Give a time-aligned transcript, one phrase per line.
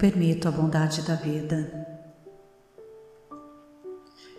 [0.00, 1.86] Permito a bondade da vida.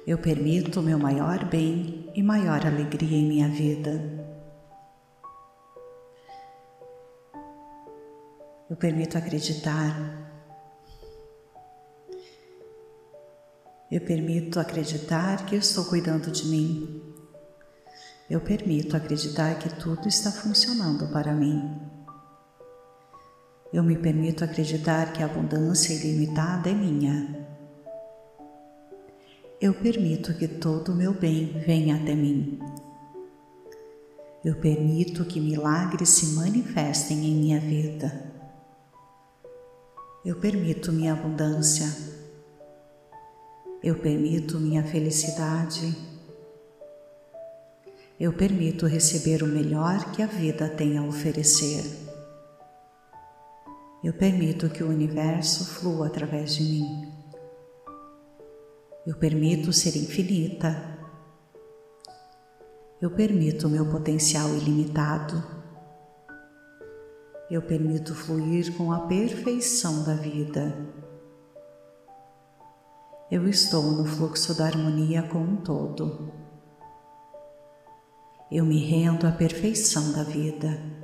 [0.08, 3.92] Eu permito o meu maior bem e maior alegria em minha vida.
[8.68, 9.96] Eu permito acreditar.
[13.92, 17.04] Eu permito acreditar que eu estou cuidando de mim.
[18.28, 22.01] Eu permito acreditar que tudo está funcionando para mim.
[23.74, 27.48] Eu me permito acreditar que a abundância ilimitada é minha.
[29.62, 32.60] Eu permito que todo o meu bem venha até mim.
[34.44, 38.12] Eu permito que milagres se manifestem em minha vida.
[40.26, 41.88] Eu permito minha abundância.
[43.82, 45.96] Eu permito minha felicidade.
[48.20, 52.11] Eu permito receber o melhor que a vida tem a oferecer.
[54.04, 57.12] Eu permito que o universo flua através de mim.
[59.06, 60.76] Eu permito ser infinita.
[63.00, 65.44] Eu permito meu potencial ilimitado.
[67.50, 70.76] Eu permito fluir com a perfeição da vida.
[73.30, 76.32] Eu estou no fluxo da harmonia com um todo.
[78.52, 81.01] Eu me rendo à perfeição da vida.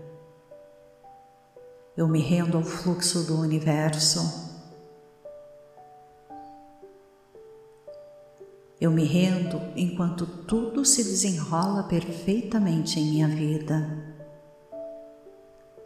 [1.97, 4.55] Eu me rendo ao fluxo do universo.
[8.79, 14.15] Eu me rendo enquanto tudo se desenrola perfeitamente em minha vida.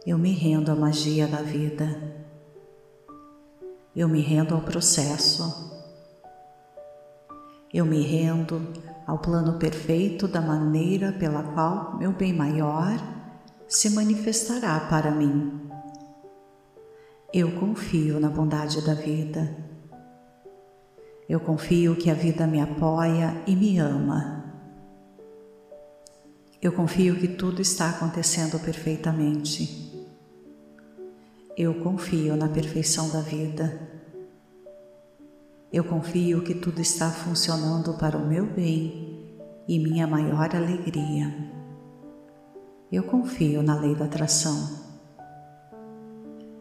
[0.04, 1.88] Eu me rendo à magia da vida.
[3.96, 5.72] Eu me rendo ao processo.
[7.72, 8.70] Eu me rendo
[9.06, 12.98] ao plano perfeito da maneira pela qual meu bem maior
[13.66, 15.71] se manifestará para mim.
[17.34, 19.56] Eu confio na bondade da vida.
[21.26, 24.44] Eu confio que a vida me apoia e me ama.
[26.60, 30.06] Eu confio que tudo está acontecendo perfeitamente.
[31.56, 33.80] Eu confio na perfeição da vida.
[35.72, 39.34] Eu confio que tudo está funcionando para o meu bem
[39.66, 41.34] e minha maior alegria.
[42.92, 44.81] Eu confio na lei da atração.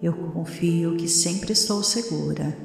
[0.02, 2.58] Eu confio que sempre estou segura.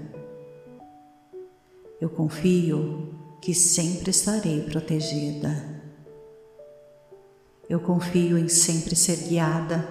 [2.00, 5.82] Eu confio que sempre estarei protegida.
[7.68, 9.86] Eu confio em sempre ser guiada.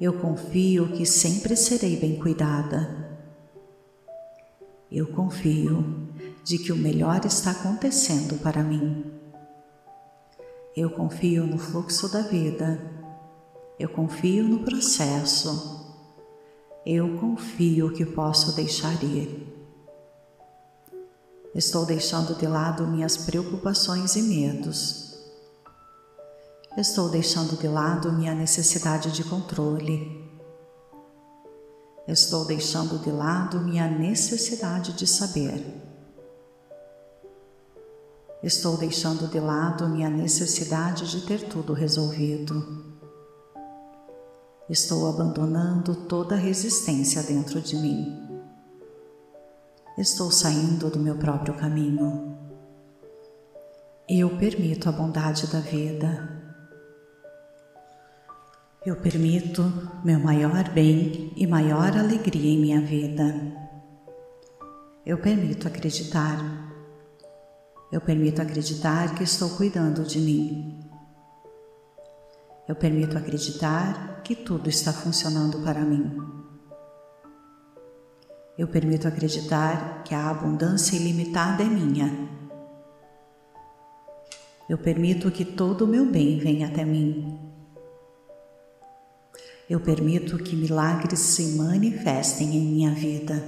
[0.00, 3.16] Eu confio que sempre serei bem cuidada.
[4.90, 6.08] Eu confio
[6.42, 9.04] de que o melhor está acontecendo para mim.
[10.76, 12.97] Eu confio no fluxo da vida
[13.78, 15.78] eu confio no processo.
[16.84, 19.46] Eu confio que posso deixar ir.
[21.54, 25.08] Estou deixando de lado minhas preocupações e medos.
[26.76, 30.28] Estou deixando de lado minha necessidade de controle.
[32.06, 35.62] Estou deixando de lado minha necessidade de saber.
[38.42, 42.97] Estou deixando de lado minha necessidade de ter tudo resolvido.
[44.68, 48.28] Estou abandonando toda resistência dentro de mim.
[49.96, 52.36] Estou saindo do meu próprio caminho.
[54.06, 56.38] Eu permito a bondade da vida.
[58.84, 59.62] Eu permito
[60.04, 63.34] meu maior bem e maior alegria em minha vida.
[65.04, 66.38] Eu permito acreditar.
[67.90, 70.87] Eu permito acreditar que estou cuidando de mim.
[72.68, 76.20] Eu permito acreditar que tudo está funcionando para mim.
[78.58, 82.28] Eu permito acreditar que a abundância ilimitada é minha.
[84.68, 87.40] Eu permito que todo o meu bem venha até mim.
[89.70, 93.42] Eu permito que milagres se manifestem em minha vida.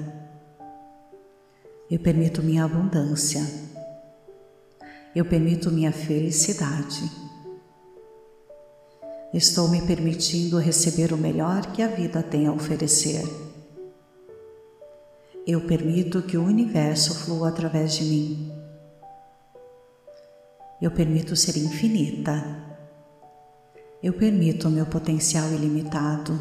[1.90, 3.42] Eu permito minha abundância.
[5.14, 7.19] Eu permito minha felicidade.
[9.32, 13.22] Estou me permitindo receber o melhor que a vida tem a oferecer.
[15.46, 18.52] Eu permito que o universo flua através de mim.
[20.82, 22.42] Eu permito ser infinita.
[24.02, 26.36] Eu permito o meu potencial ilimitado.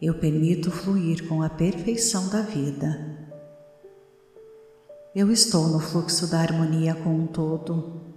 [0.00, 3.18] Eu permito fluir com a perfeição da vida.
[5.14, 8.15] Eu estou no fluxo da harmonia com um todo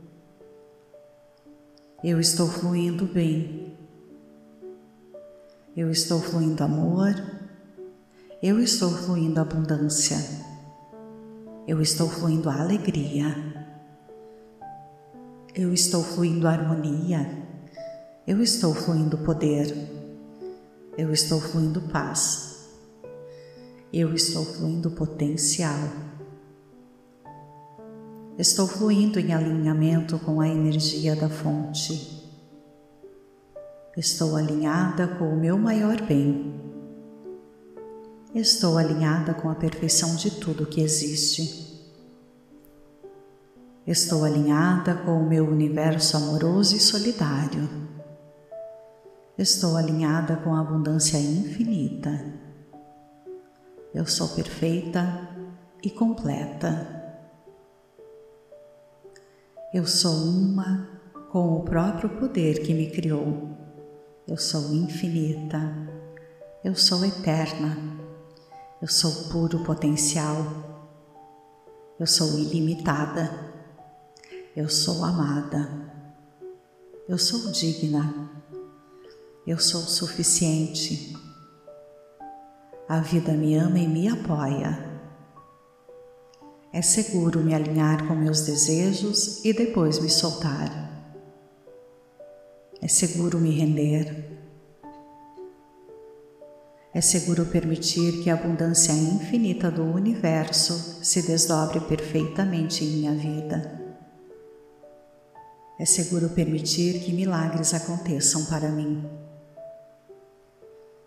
[2.03, 3.77] eu estou fluindo bem.
[5.75, 7.13] Eu estou fluindo amor.
[8.41, 10.17] Eu estou fluindo abundância.
[11.67, 13.35] Eu estou fluindo alegria.
[15.53, 17.43] Eu estou fluindo harmonia.
[18.25, 19.75] Eu estou fluindo poder.
[20.97, 22.69] Eu estou fluindo paz.
[23.91, 25.89] Eu estou fluindo potencial.
[28.39, 32.23] Estou fluindo em alinhamento com a energia da fonte.
[33.97, 36.57] Estou alinhada com o meu maior bem.
[38.33, 41.91] Estou alinhada com a perfeição de tudo que existe.
[43.85, 47.67] Estou alinhada com o meu universo amoroso e solidário.
[49.37, 52.23] Estou alinhada com a abundância infinita.
[53.93, 55.27] Eu sou perfeita
[55.83, 56.98] e completa.
[59.71, 60.89] Eu sou uma
[61.31, 63.55] com o próprio poder que me criou.
[64.27, 65.61] Eu sou infinita,
[66.63, 67.77] eu sou eterna,
[68.81, 70.43] eu sou puro potencial,
[71.99, 73.29] eu sou ilimitada,
[74.55, 75.69] eu sou amada,
[77.07, 78.27] eu sou digna,
[79.45, 81.15] eu sou suficiente.
[82.87, 84.88] A vida me ama e me apoia.
[86.71, 90.69] É seguro me alinhar com meus desejos e depois me soltar.
[92.79, 94.37] É seguro me render.
[96.93, 103.79] É seguro permitir que a abundância infinita do universo se desdobre perfeitamente em minha vida.
[105.79, 109.09] É seguro permitir que milagres aconteçam para mim.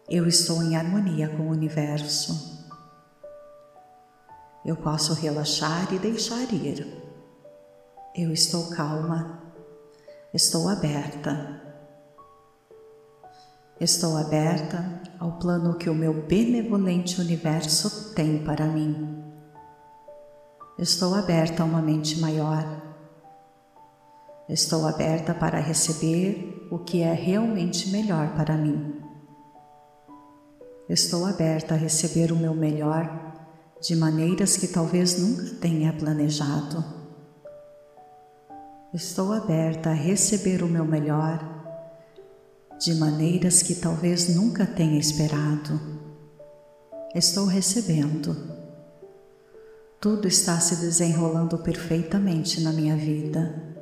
[0.08, 2.51] Eu estou em harmonia com o universo.
[4.64, 6.86] Eu posso relaxar e deixar ir.
[8.14, 9.42] Eu estou calma.
[10.32, 11.60] Estou aberta.
[13.80, 19.24] Estou aberta ao plano que o meu benevolente universo tem para mim.
[20.78, 22.64] Estou aberta a uma mente maior.
[24.48, 29.00] Estou aberta para receber o que é realmente melhor para mim.
[30.88, 33.31] Estou aberta a receber o meu melhor
[33.82, 36.84] de maneiras que talvez nunca tenha planejado.
[38.94, 41.40] Estou aberta a receber o meu melhor
[42.78, 45.80] de maneiras que talvez nunca tenha esperado.
[47.12, 48.36] Estou recebendo.
[50.00, 53.76] Tudo está se desenrolando perfeitamente na minha vida.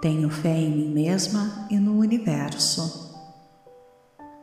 [0.00, 3.12] Tenho fé em mim mesma e no universo.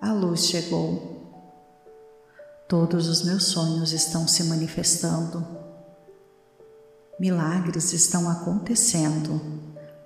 [0.01, 1.12] A luz chegou.
[2.73, 5.45] Todos os meus sonhos estão se manifestando.
[7.19, 9.39] Milagres estão acontecendo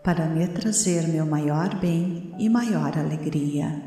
[0.03, 3.81] para me trazer meu maior bem e maior alegria.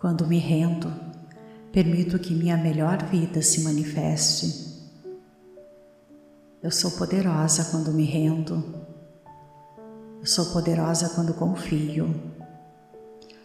[0.00, 0.90] Quando me rendo,
[1.70, 4.90] permito que minha melhor vida se manifeste.
[6.62, 8.74] Eu sou poderosa quando me rendo.
[10.18, 12.08] Eu sou poderosa quando confio.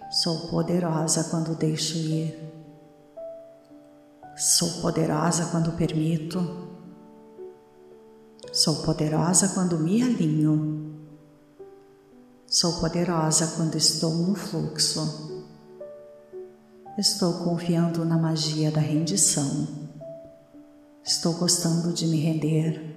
[0.10, 2.51] Sou poderosa quando deixo ir.
[4.36, 6.40] Sou poderosa quando permito.
[8.52, 10.96] Sou poderosa quando me alinho.
[12.48, 15.46] Sou poderosa quando estou no fluxo.
[16.98, 19.68] Estou confiando na magia da rendição.
[21.04, 22.92] Estou gostando de me render.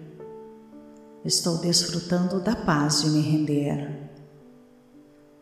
[1.24, 4.10] Estou desfrutando da paz de me render.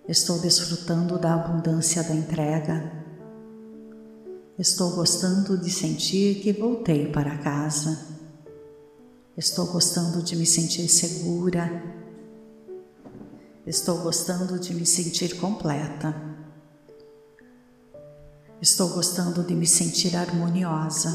[0.08, 3.01] Estou desfrutando da abundância da entrega.
[4.62, 8.06] Estou gostando de sentir que voltei para casa.
[9.36, 11.82] Estou gostando de me sentir segura.
[13.66, 16.14] Estou gostando de me sentir completa.
[18.60, 21.10] Estou gostando de me sentir harmoniosa.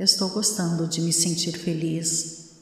[0.00, 2.56] Estou gostando de me sentir feliz.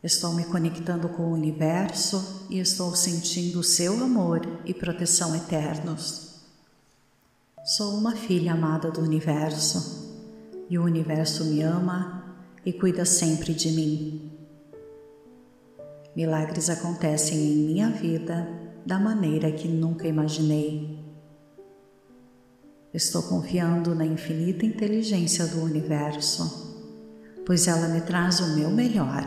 [0.00, 6.21] Estou me conectando com o universo e estou sentindo o seu amor e proteção eternos.
[7.64, 10.10] Sou uma filha amada do universo
[10.68, 14.32] e o universo me ama e cuida sempre de mim.
[16.16, 18.48] Milagres acontecem em minha vida
[18.84, 20.98] da maneira que nunca imaginei.
[22.92, 26.90] Estou confiando na infinita inteligência do universo,
[27.46, 29.24] pois ela me traz o meu melhor.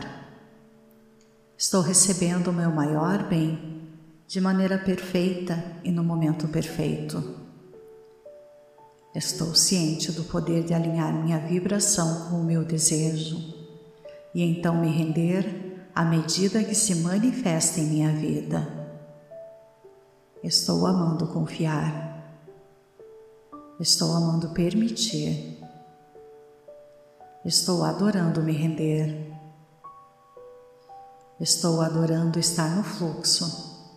[1.56, 3.88] Estou recebendo o meu maior bem
[4.28, 7.45] de maneira perfeita e no momento perfeito.
[9.16, 13.38] Estou ciente do poder de alinhar minha vibração com o meu desejo
[14.34, 18.68] e então me render à medida que se manifesta em minha vida.
[20.44, 22.44] Estou amando confiar.
[23.80, 25.64] Estou amando permitir.
[27.42, 29.32] Estou adorando me render.
[31.40, 33.88] Estou adorando estar no fluxo.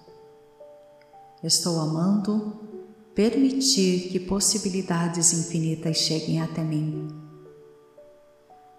[1.44, 2.69] Estou amando
[3.16, 7.08] permitir que possibilidades infinitas cheguem até mim.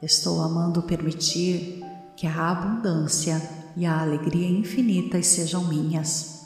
[0.03, 1.83] Estou amando permitir
[2.17, 3.41] que a abundância
[3.77, 6.41] e a alegria infinitas sejam minhas.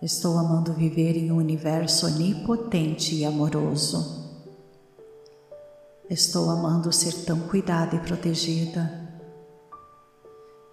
[0.00, 4.22] Estou amando viver em um universo onipotente e amoroso.
[6.10, 9.08] Estou amando ser tão cuidada e protegida.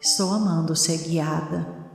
[0.01, 1.88] Estou amando ser guiada.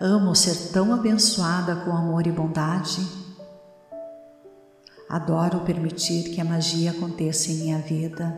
[0.00, 3.06] Amo ser tão abençoada com amor e bondade.
[5.08, 8.34] Adoro permitir que a magia aconteça em minha vida.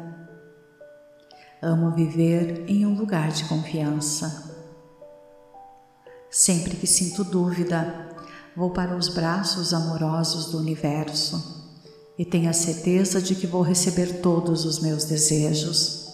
[1.62, 4.54] Amo viver em um lugar de confiança.
[6.30, 8.10] Sempre que sinto dúvida,
[8.54, 11.56] vou para os braços amorosos do universo
[12.18, 16.06] e tenho a certeza de que vou receber todos os meus desejos.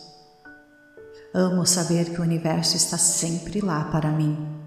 [1.35, 4.62] Amo saber que o universo está sempre lá para mim.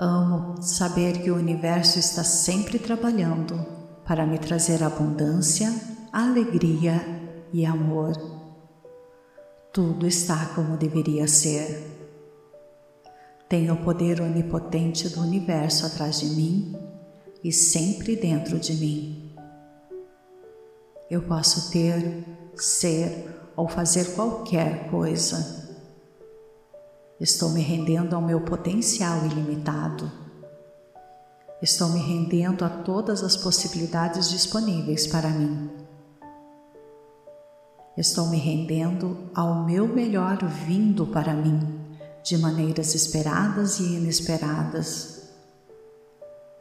[0.00, 3.66] Amo saber que o universo está sempre trabalhando
[4.06, 5.74] para me trazer abundância,
[6.12, 7.02] alegria
[7.52, 8.12] e amor.
[9.72, 11.84] Tudo está como deveria ser.
[13.48, 16.76] Tenho o poder onipotente do universo atrás de mim
[17.42, 19.34] e sempre dentro de mim.
[21.10, 22.24] Eu posso ter,
[22.54, 25.67] ser ou fazer qualquer coisa.
[27.20, 30.10] Estou me rendendo ao meu potencial ilimitado.
[31.60, 35.68] Estou me rendendo a todas as possibilidades disponíveis para mim.
[37.96, 41.80] Estou me rendendo ao meu melhor vindo para mim,
[42.22, 45.32] de maneiras esperadas e inesperadas.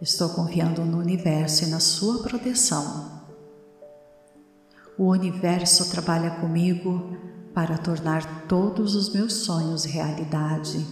[0.02, 3.22] Estou confiando no universo e na sua proteção.
[4.98, 7.16] O universo trabalha comigo
[7.58, 10.86] para tornar todos os meus sonhos realidade.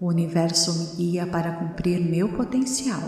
[0.00, 3.02] O universo me guia para cumprir meu potencial.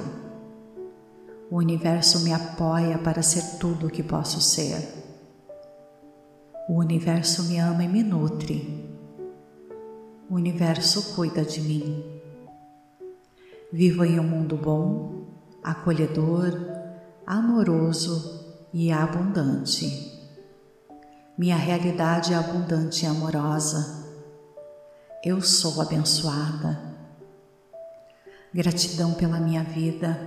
[1.50, 4.86] O universo me apoia para ser tudo o que posso ser.
[6.68, 8.86] O universo me ama e me nutre.
[10.28, 12.04] O universo cuida de mim.
[13.72, 15.24] Vivo em um mundo bom,
[15.64, 16.52] acolhedor,
[17.26, 20.17] amoroso e abundante.
[21.38, 24.04] Minha realidade é abundante e amorosa.
[25.24, 26.78] Eu sou abençoada.
[28.52, 30.18] Gratidão pela minha vida.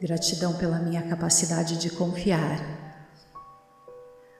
[0.00, 2.80] Gratidão pela minha capacidade de confiar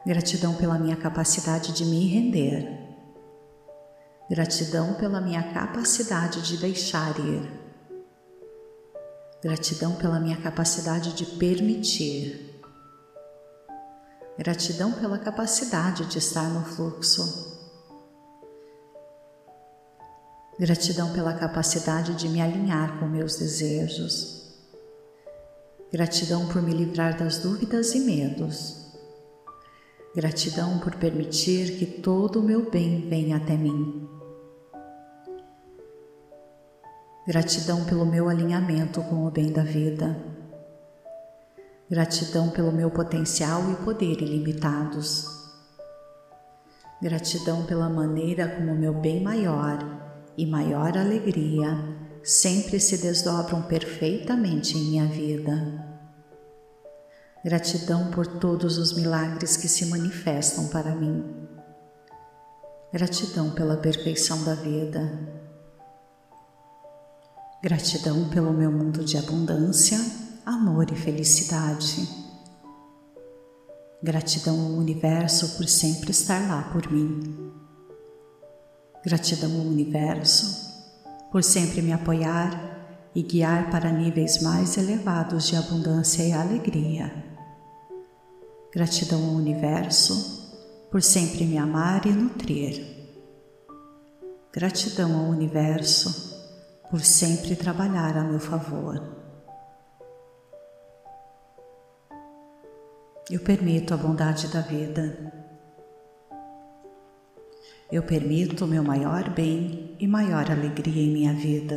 [0.06, 2.66] Gratidão pela minha capacidade de me render.
[4.30, 7.52] Gratidão pela minha capacidade de deixar ir.
[9.42, 12.49] Gratidão pela minha capacidade de permitir.
[14.40, 17.58] Gratidão pela capacidade de estar no fluxo.
[20.58, 24.50] Gratidão pela capacidade de me alinhar com meus desejos.
[25.92, 28.94] Gratidão por me livrar das dúvidas e medos.
[30.16, 34.08] Gratidão por permitir que todo o meu bem venha até mim.
[37.26, 40.29] Gratidão pelo meu alinhamento com o bem da vida.
[41.90, 45.26] Gratidão pelo meu potencial e poder ilimitados.
[47.02, 49.78] Gratidão pela maneira como meu bem maior
[50.38, 51.76] e maior alegria
[52.22, 55.84] sempre se desdobram perfeitamente em minha vida.
[57.44, 61.24] Gratidão por todos os milagres que se manifestam para mim.
[62.92, 65.10] Gratidão pela perfeição da vida.
[67.60, 69.98] Gratidão pelo meu mundo de abundância,
[70.50, 72.08] amor e felicidade.
[74.02, 77.52] Gratidão ao universo por sempre estar lá por mim.
[79.04, 80.68] Gratidão ao universo
[81.30, 87.12] por sempre me apoiar e guiar para níveis mais elevados de abundância e alegria.
[88.72, 92.84] Gratidão ao universo por sempre me amar e nutrir.
[94.52, 99.19] Gratidão ao universo por sempre trabalhar a meu favor.
[103.30, 105.32] Eu permito a bondade da vida.
[107.92, 111.76] Eu permito o meu maior bem e maior alegria em minha vida.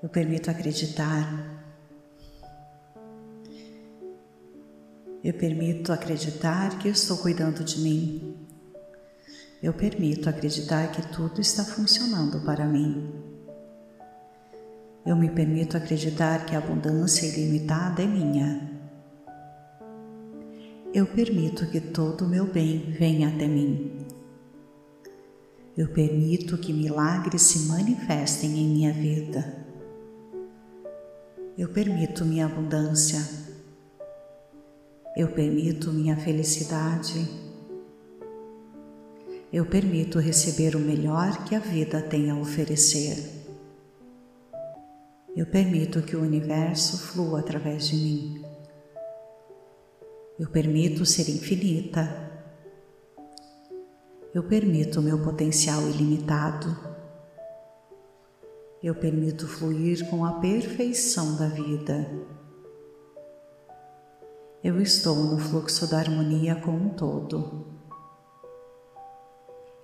[0.00, 1.58] Eu permito acreditar
[5.22, 8.46] Eu permito acreditar que estou cuidando de mim.
[9.60, 13.37] Eu permito acreditar que tudo está funcionando para mim.
[15.08, 18.70] Eu me permito acreditar que a abundância ilimitada é minha.
[20.92, 24.06] Eu permito que todo o meu bem venha até mim.
[25.76, 29.64] Eu permito que milagres se manifestem em minha vida.
[31.56, 33.48] Eu permito minha abundância
[35.18, 37.28] eu permito minha felicidade.
[39.52, 43.37] Eu permito receber o melhor que a vida tem a oferecer.
[45.38, 48.44] Eu permito que o universo flua através de mim.
[50.36, 52.02] Eu permito ser infinita.
[54.34, 56.76] Eu permito o meu potencial ilimitado.
[58.82, 62.10] Eu permito fluir com a perfeição da vida.
[64.64, 67.64] Eu estou no fluxo da harmonia com um todo.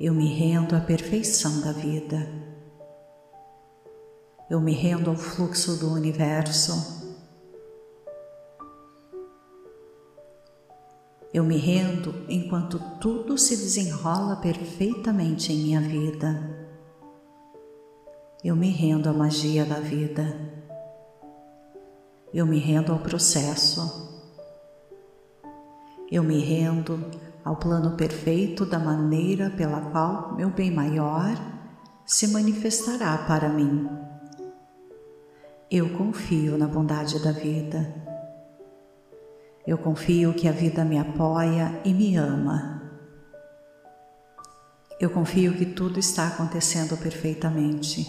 [0.01, 2.54] Eu me rendo à perfeição da vida.
[4.49, 7.03] Eu me rendo ao fluxo do universo.
[11.33, 16.69] Eu me rendo enquanto tudo se desenrola perfeitamente em minha vida.
[18.45, 20.23] Eu me rendo à magia da vida.
[22.33, 24.29] Eu me rendo ao processo.
[26.13, 27.03] Eu me rendo
[27.43, 31.35] ao plano perfeito da maneira pela qual meu bem maior
[32.05, 34.04] se manifestará para mim.
[35.77, 37.93] Eu confio na bondade da vida.
[39.67, 42.81] Eu confio que a vida me apoia e me ama.
[45.01, 48.07] Eu confio que tudo está acontecendo perfeitamente.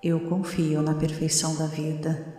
[0.00, 2.32] Eu confio na perfeição da vida.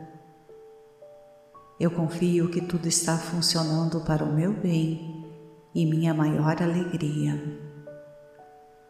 [1.78, 5.30] Eu confio que tudo está funcionando para o meu bem
[5.76, 7.44] e minha maior alegria.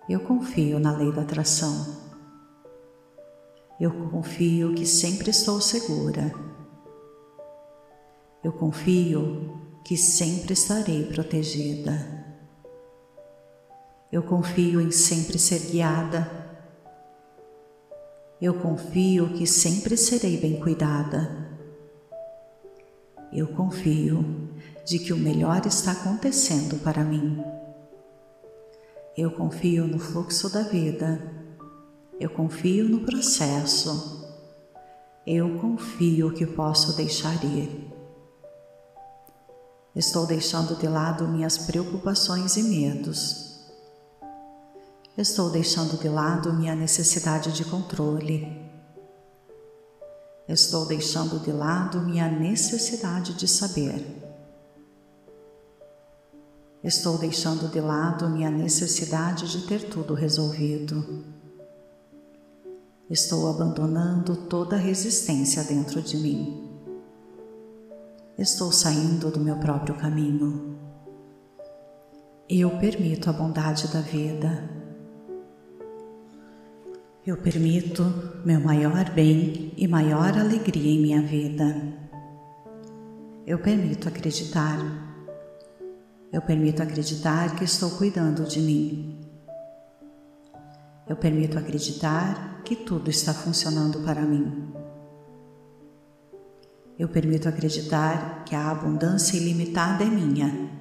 [0.08, 2.03] Eu confio na lei da atração.
[3.84, 6.34] Eu confio que sempre estou segura.
[8.42, 11.92] Eu confio que sempre estarei protegida.
[14.10, 16.32] Eu confio em sempre ser guiada.
[18.42, 21.46] Eu confio que sempre serei bem cuidada.
[23.34, 24.50] Eu confio
[24.86, 27.44] de que o melhor está acontecendo para mim.
[29.18, 31.43] Eu confio no fluxo da vida.
[32.20, 34.24] Eu confio no processo.
[35.26, 37.92] Eu confio que posso deixar ir.
[39.96, 43.54] Estou deixando de lado minhas preocupações e medos.
[45.16, 48.64] Estou deixando de lado minha necessidade de controle.
[50.48, 54.04] Estou deixando de lado minha necessidade de saber.
[56.84, 61.33] Estou deixando de lado minha necessidade de ter tudo resolvido.
[63.14, 66.70] Estou abandonando toda resistência dentro de mim.
[68.38, 70.80] Estou saindo do meu próprio caminho.
[72.50, 74.84] Eu permito a bondade da vida
[77.26, 78.04] eu permito
[78.44, 81.74] meu maior bem e maior alegria em minha vida.
[83.48, 84.78] Eu permito acreditar.
[86.34, 89.23] Eu permito acreditar que estou cuidando de mim.
[91.08, 94.72] Eu permito acreditar que tudo está funcionando para mim.
[96.98, 100.72] Eu permito acreditar que a abundância ilimitada é minha.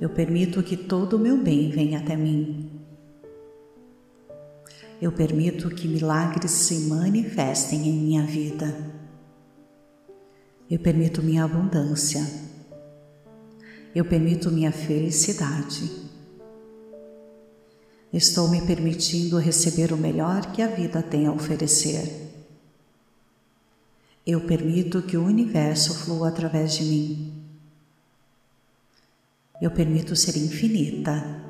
[0.00, 2.70] Eu permito que todo o meu bem venha até mim.
[5.00, 8.74] Eu permito que milagres se manifestem em minha vida.
[10.68, 12.26] Eu permito minha abundância.
[13.94, 16.03] Eu permito minha felicidade.
[18.14, 22.32] Estou me permitindo receber o melhor que a vida tem a oferecer.
[24.26, 27.44] Eu permito que o universo flua através de mim.
[29.60, 31.44] Eu permito ser infinita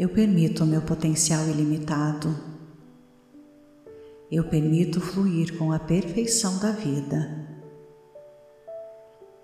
[0.00, 2.34] eu permito o meu potencial ilimitado.
[4.32, 7.46] Eu permito fluir com a perfeição da vida.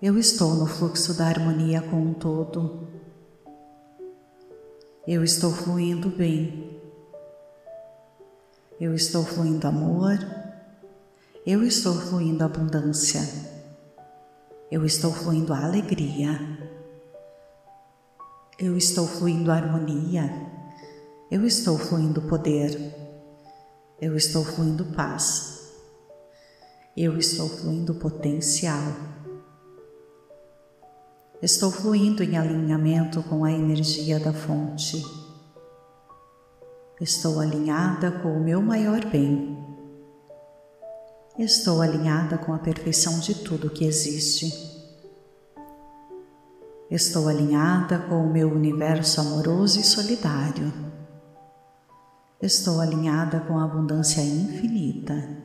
[0.01, 2.87] Eu estou no fluxo da harmonia com um todo.
[5.07, 6.81] Eu estou fluindo bem.
[8.77, 10.17] Eu estou fluindo amor.
[11.45, 13.21] Eu estou fluindo abundância.
[14.69, 16.37] Eu estou fluindo alegria.
[18.59, 20.29] Eu estou fluindo harmonia.
[21.31, 22.77] Eu estou fluindo poder.
[24.01, 25.71] Eu estou fluindo paz.
[26.97, 28.91] Eu estou fluindo potencial.
[31.39, 35.05] Estou fluindo em alinhamento com a energia da fonte.
[36.99, 39.55] Estou alinhada com o meu maior bem.
[41.37, 44.51] Estou alinhada com a perfeição de tudo que existe.
[46.89, 50.73] Estou alinhada com o meu universo amoroso e solidário.
[52.41, 55.37] Estou alinhada com a abundância infinita.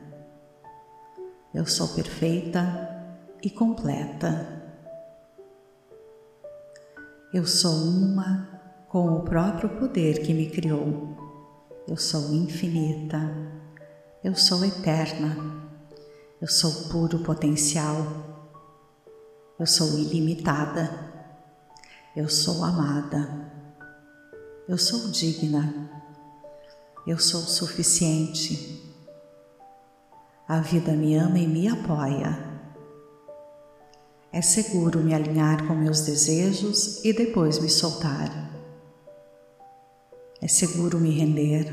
[1.53, 2.89] Eu sou perfeita
[3.43, 4.62] e completa.
[7.33, 8.47] Eu sou uma
[8.89, 11.17] com o próprio poder que me criou.
[11.87, 13.17] Eu sou infinita.
[14.23, 15.35] Eu sou eterna.
[16.39, 17.95] Eu sou puro potencial.
[19.59, 20.91] Eu sou ilimitada.
[22.15, 23.51] Eu sou amada.
[24.69, 25.89] Eu sou digna.
[27.07, 28.95] Eu sou suficiente.
[30.47, 32.52] A vida me ama e me apoia.
[34.33, 38.51] É seguro me alinhar com meus desejos e depois me soltar.
[40.41, 41.71] É seguro me render.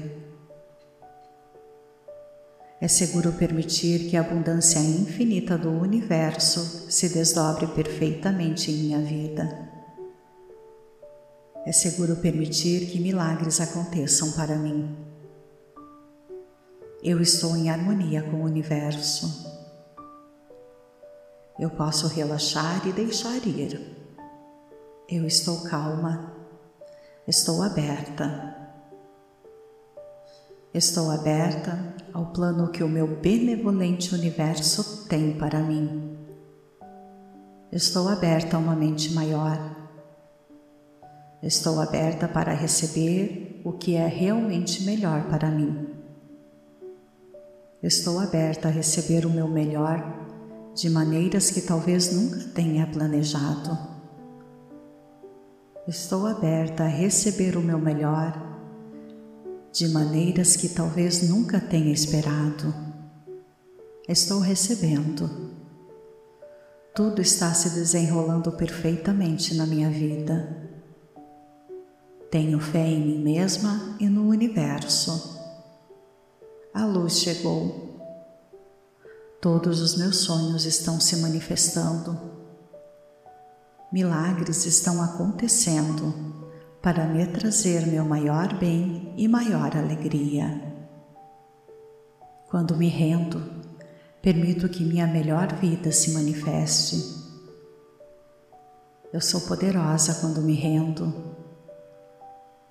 [2.79, 9.71] É seguro permitir que a abundância infinita do universo se desdobre perfeitamente em minha vida.
[11.65, 14.95] É seguro permitir que milagres aconteçam para mim.
[17.03, 19.50] Eu estou em harmonia com o universo.
[21.61, 23.97] Eu posso relaxar e deixar ir.
[25.09, 26.35] Eu estou calma.
[27.29, 28.57] Estou aberta.
[30.75, 36.19] Estou aberta ao plano que o meu benevolente universo tem para mim.
[37.71, 39.79] Estou aberta a uma mente maior
[41.43, 45.89] Estou aberta para receber o que é realmente melhor para mim.
[47.83, 50.30] Estou aberta a receber o meu melhor
[50.75, 53.79] de maneiras que talvez nunca tenha planejado.
[55.87, 58.51] Estou aberta a receber o meu melhor
[59.73, 62.75] de maneiras que talvez nunca tenha esperado.
[64.09, 65.51] Estou recebendo.
[66.95, 70.71] Tudo está se desenrolando perfeitamente na minha vida.
[72.31, 75.39] Tenho fé em mim mesma e no universo.
[76.75, 77.90] A luz chegou.
[79.41, 82.19] Todos os meus sonhos estão se manifestando.
[83.93, 86.15] Milagres estão acontecendo
[86.83, 90.63] para me trazer meu maior bem e maior alegria.
[92.49, 93.43] Quando me rendo,
[94.21, 97.19] permito que minha melhor vida se manifeste.
[99.13, 101.31] Eu sou poderosa quando me rendo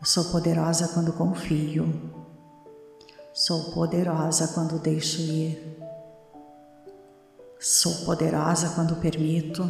[0.02, 1.86] eu sou poderosa quando confio.
[3.34, 5.78] Sou poderosa quando deixo ir.
[7.62, 9.70] Sou poderosa quando permito.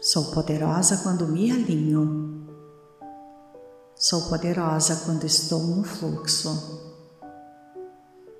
[0.00, 2.48] Sou poderosa quando me alinho.
[3.94, 7.04] Sou poderosa quando estou no fluxo.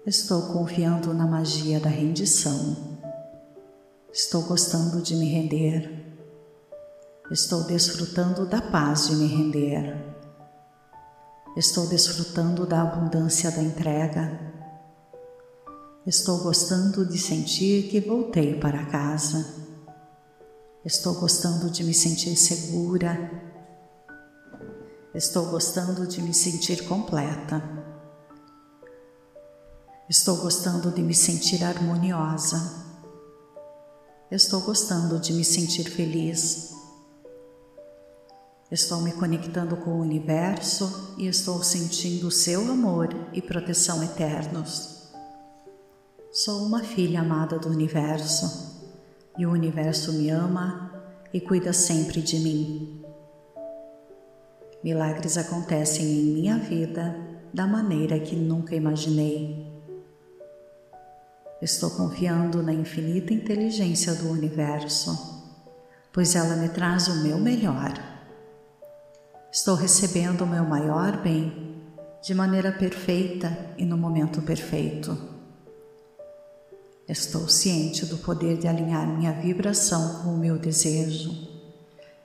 [0.07, 2.99] Estou confiando na magia da rendição.
[4.11, 6.17] Estou gostando de me render.
[7.31, 10.03] Estou desfrutando da paz de me render.
[11.59, 14.54] Estou desfrutando da abundância da entrega.
[16.07, 19.47] Estou gostando de sentir que voltei para casa.
[20.85, 23.31] Estou gostando de me sentir segura.
[25.15, 27.63] Estou gostando de me sentir completa.
[30.07, 32.85] Estou gostando de me sentir harmoniosa.
[34.31, 36.75] Estou gostando de me sentir feliz.
[38.71, 45.04] Estou me conectando com o universo e estou sentindo o seu amor e proteção eternos.
[46.35, 48.83] Sou uma filha amada do universo
[49.39, 50.91] e o universo me ama
[51.33, 53.05] e cuida sempre de mim.
[54.83, 57.15] Milagres acontecem em minha vida
[57.53, 59.73] da maneira que nunca imaginei.
[61.63, 65.55] Estou confiando na infinita inteligência do universo,
[66.13, 68.13] pois ela me traz o meu melhor
[69.53, 71.81] Estou recebendo o meu maior bem
[72.21, 75.34] de maneira perfeita e no momento perfeito.
[77.07, 81.33] Estou ciente do poder de alinhar minha vibração com o meu desejo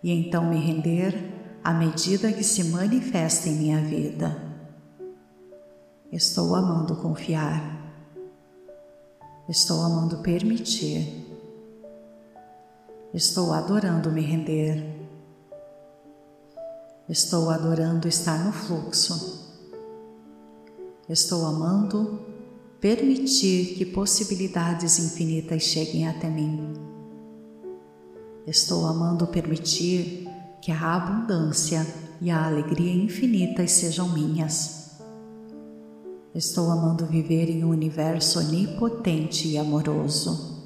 [0.01, 1.13] e então me render
[1.61, 4.41] à medida que se manifesta em minha vida.
[6.09, 7.77] Estou amando confiar.
[9.49, 11.27] Estou amando permitir.
[13.13, 14.97] Estou adorando me render.
[17.09, 19.49] Estou adorando estar no fluxo.
[21.09, 22.38] Estou amando
[22.79, 26.73] permitir que possibilidades infinitas cheguem até mim.
[28.47, 30.27] Estou amando permitir
[30.61, 31.85] que a abundância
[32.21, 34.97] e a alegria infinitas sejam minhas.
[36.33, 40.57] Estou amando viver em um universo onipotente e amoroso.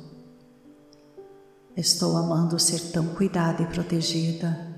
[1.75, 4.71] Estou amando ser tão cuidada e protegida.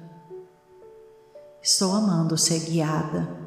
[1.62, 3.45] Estou amando ser guiada.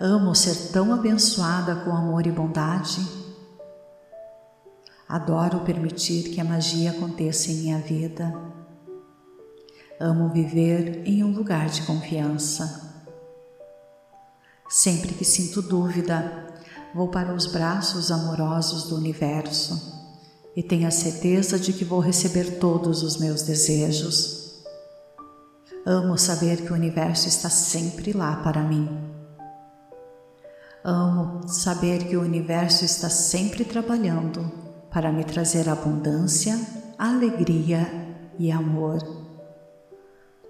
[0.00, 3.04] Amo ser tão abençoada com amor e bondade.
[5.08, 8.32] Adoro permitir que a magia aconteça em minha vida.
[9.98, 13.04] Amo viver em um lugar de confiança.
[14.68, 16.46] Sempre que sinto dúvida,
[16.94, 19.98] vou para os braços amorosos do universo
[20.54, 24.62] e tenho a certeza de que vou receber todos os meus desejos.
[25.84, 29.07] Amo saber que o universo está sempre lá para mim.
[30.84, 34.50] Amo saber que o universo está sempre trabalhando
[34.90, 36.58] para me trazer abundância,
[36.98, 37.86] alegria
[38.38, 39.18] e amor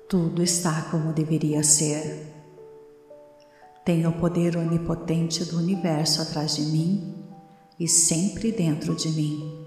[0.08, 2.34] tudo está como deveria ser.
[3.84, 7.26] Tenho o poder onipotente do universo atrás de mim
[7.78, 9.66] e sempre dentro de mim.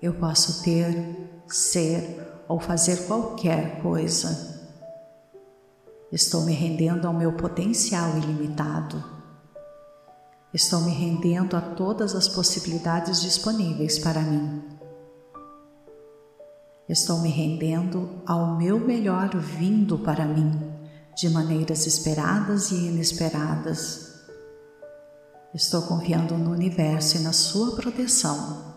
[0.00, 4.53] Eu posso ter, ser ou fazer qualquer coisa.
[6.14, 9.02] Estou me rendendo ao meu potencial ilimitado.
[10.52, 14.62] Estou me rendendo a todas as possibilidades disponíveis para mim.
[16.88, 20.52] Estou me rendendo ao meu melhor vindo para mim,
[21.16, 24.22] de maneiras esperadas e inesperadas.
[25.52, 28.72] Estou confiando no universo e na sua proteção.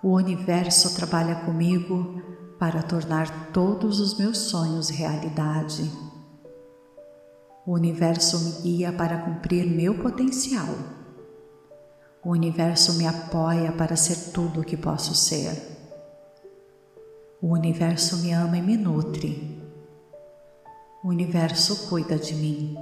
[0.00, 5.90] O universo trabalha comigo para tornar todos os meus sonhos realidade.
[7.66, 10.68] O universo me guia para cumprir meu potencial.
[12.24, 15.76] O universo me apoia para ser tudo o que posso ser.
[17.42, 19.62] O universo me ama e me nutre.
[21.04, 22.76] O universo cuida de mim.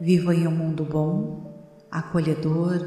[0.00, 2.80] Vivo em um mundo bom, acolhedor,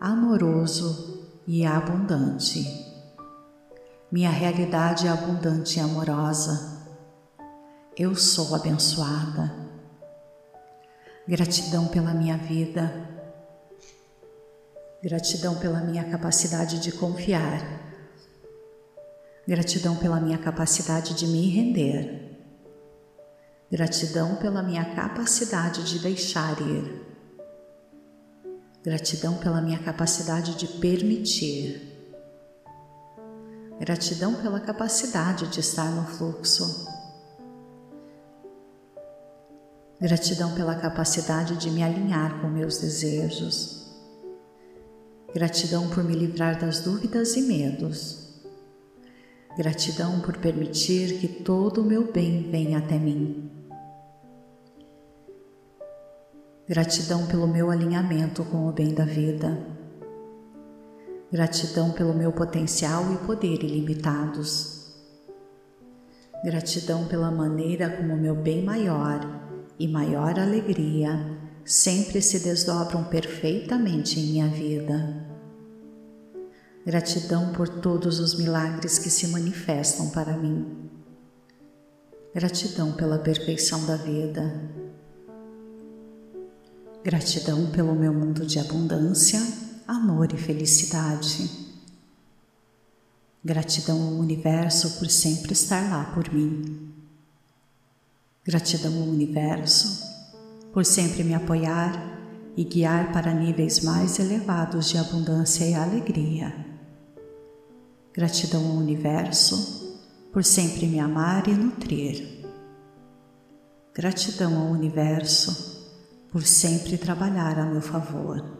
[0.00, 2.85] amoroso e abundante.
[4.10, 6.82] Minha realidade é abundante e amorosa.
[7.96, 9.52] Eu sou abençoada.
[11.26, 12.92] Gratidão pela minha vida.
[15.02, 17.86] Gratidão pela minha capacidade de confiar
[19.46, 22.36] Gratidão pela minha capacidade de me render.
[23.70, 27.06] Gratidão pela minha capacidade de deixar ir.
[28.82, 31.95] Gratidão pela minha capacidade de permitir.
[33.78, 36.86] Gratidão pela capacidade de estar no fluxo.
[40.00, 43.86] Gratidão pela capacidade de me alinhar com meus desejos.
[45.34, 48.42] Gratidão por me livrar das dúvidas e medos.
[49.58, 53.50] Gratidão por permitir que todo o meu bem venha até mim.
[56.66, 59.56] Gratidão pelo meu alinhamento com o bem da vida.
[61.32, 64.94] Gratidão pelo meu potencial e poder ilimitados.
[66.44, 69.20] Gratidão pela maneira como meu bem maior
[69.78, 75.26] e maior alegria sempre se desdobram perfeitamente em minha vida.
[76.86, 80.88] Gratidão por todos os milagres que se manifestam para mim.
[82.32, 84.70] Gratidão pela perfeição da vida.
[87.02, 89.40] Gratidão pelo meu mundo de abundância,
[89.86, 91.48] amor e felicidade.
[93.44, 96.92] Gratidão ao universo por sempre estar lá por mim.
[98.44, 100.04] Gratidão ao universo
[100.72, 102.18] por sempre me apoiar
[102.56, 106.52] e guiar para níveis mais elevados de abundância e alegria.
[108.12, 110.00] Gratidão ao universo
[110.32, 112.44] por sempre me amar e nutrir.
[113.94, 115.76] Gratidão ao universo
[116.30, 118.55] por sempre trabalhar a meu favor.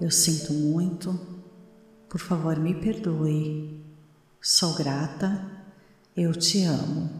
[0.00, 1.18] Eu sinto muito,
[2.08, 3.80] por favor me perdoe.
[4.40, 5.50] Sou grata,
[6.16, 7.10] eu te amo.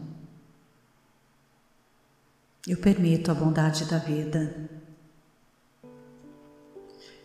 [2.67, 4.69] Eu permito a bondade da vida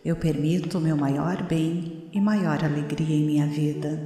[0.07, 4.01] eu permito o meu maior bem e maior alegria em minha vida.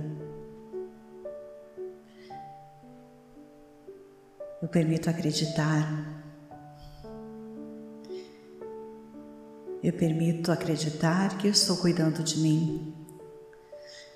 [4.60, 6.21] Eu permito acreditar.
[9.84, 12.94] Eu permito acreditar que eu estou cuidando de mim.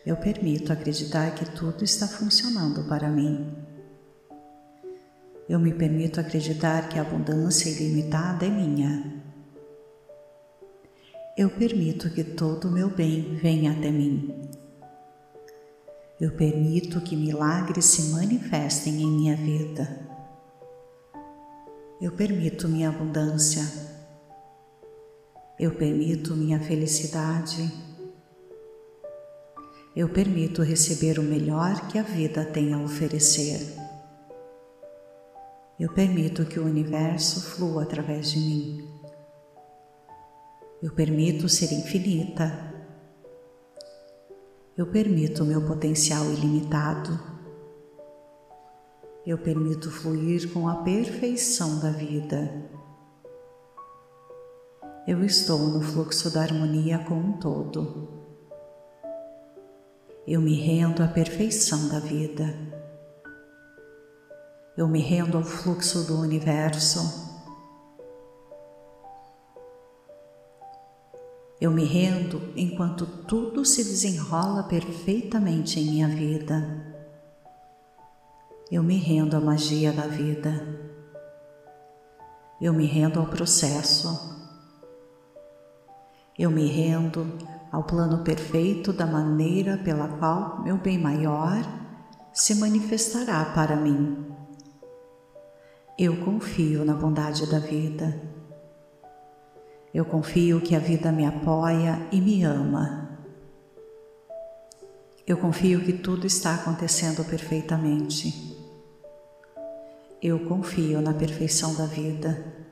[0.05, 3.51] Eu permito acreditar que tudo está funcionando para mim.
[5.49, 9.23] Eu me permito acreditar que a abundância ilimitada é minha.
[11.35, 14.47] Eu permito que todo o meu bem venha até mim.
[16.21, 20.07] Eu permito que milagres se manifestem em minha vida.
[21.99, 23.94] Eu permito minha abundância.
[25.57, 27.71] Eu permito minha felicidade.
[29.95, 33.73] Eu permito receber o melhor que a vida tem a oferecer.
[35.79, 38.89] Eu permito que o universo flua através de mim.
[40.83, 42.73] Eu permito ser infinita.
[44.77, 47.17] Eu permito meu potencial ilimitado.
[49.25, 52.51] Eu permito fluir com a perfeição da vida.
[55.07, 58.09] Eu estou no fluxo da harmonia com um todo.
[60.25, 62.43] Eu me rendo à perfeição da vida.
[64.75, 67.45] Eu me rendo ao fluxo do universo.
[71.61, 76.95] Eu me rendo enquanto tudo se desenrola perfeitamente em minha vida.
[78.71, 80.49] Eu me rendo à magia da vida.
[82.59, 84.34] Eu me rendo ao processo.
[86.37, 87.37] Eu me rendo
[87.71, 91.63] ao plano perfeito da maneira pela qual meu bem maior
[92.33, 94.25] se manifestará para mim.
[95.97, 98.21] Eu confio na bondade da vida.
[99.93, 103.17] Eu confio que a vida me apoia e me ama.
[105.25, 108.57] Eu confio que tudo está acontecendo perfeitamente.
[110.21, 112.64] Eu confio na perfeição da vida.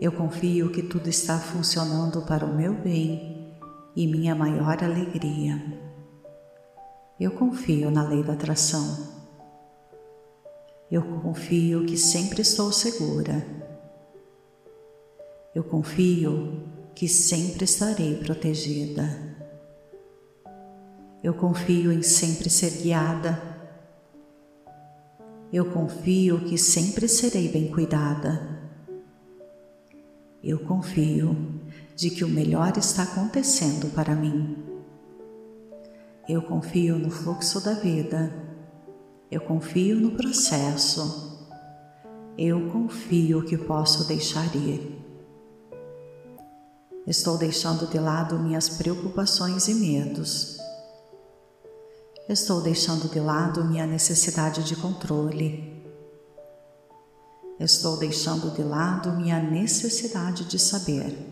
[0.00, 3.52] Eu confio que tudo está funcionando para o meu bem
[3.96, 5.60] e minha maior alegria.
[7.18, 9.08] Eu confio na lei da atração.
[10.88, 13.44] Eu confio que sempre estou segura.
[15.52, 16.62] Eu confio
[16.94, 19.02] que sempre estarei protegida.
[21.24, 23.42] Eu confio em sempre ser guiada.
[25.52, 28.57] Eu confio que sempre serei bem cuidada.
[30.42, 31.36] Eu confio
[31.96, 34.56] de que o melhor está acontecendo para mim.
[36.28, 38.48] Eu confio no fluxo da vida
[39.30, 41.46] eu confio no processo.
[42.38, 45.04] Eu confio que posso deixar ir.
[47.06, 50.56] Estou deixando de lado minhas preocupações e medos.
[52.26, 55.77] Estou deixando de lado minha necessidade de controle.
[57.58, 61.28] Estou deixando de lado minha necessidade de saber.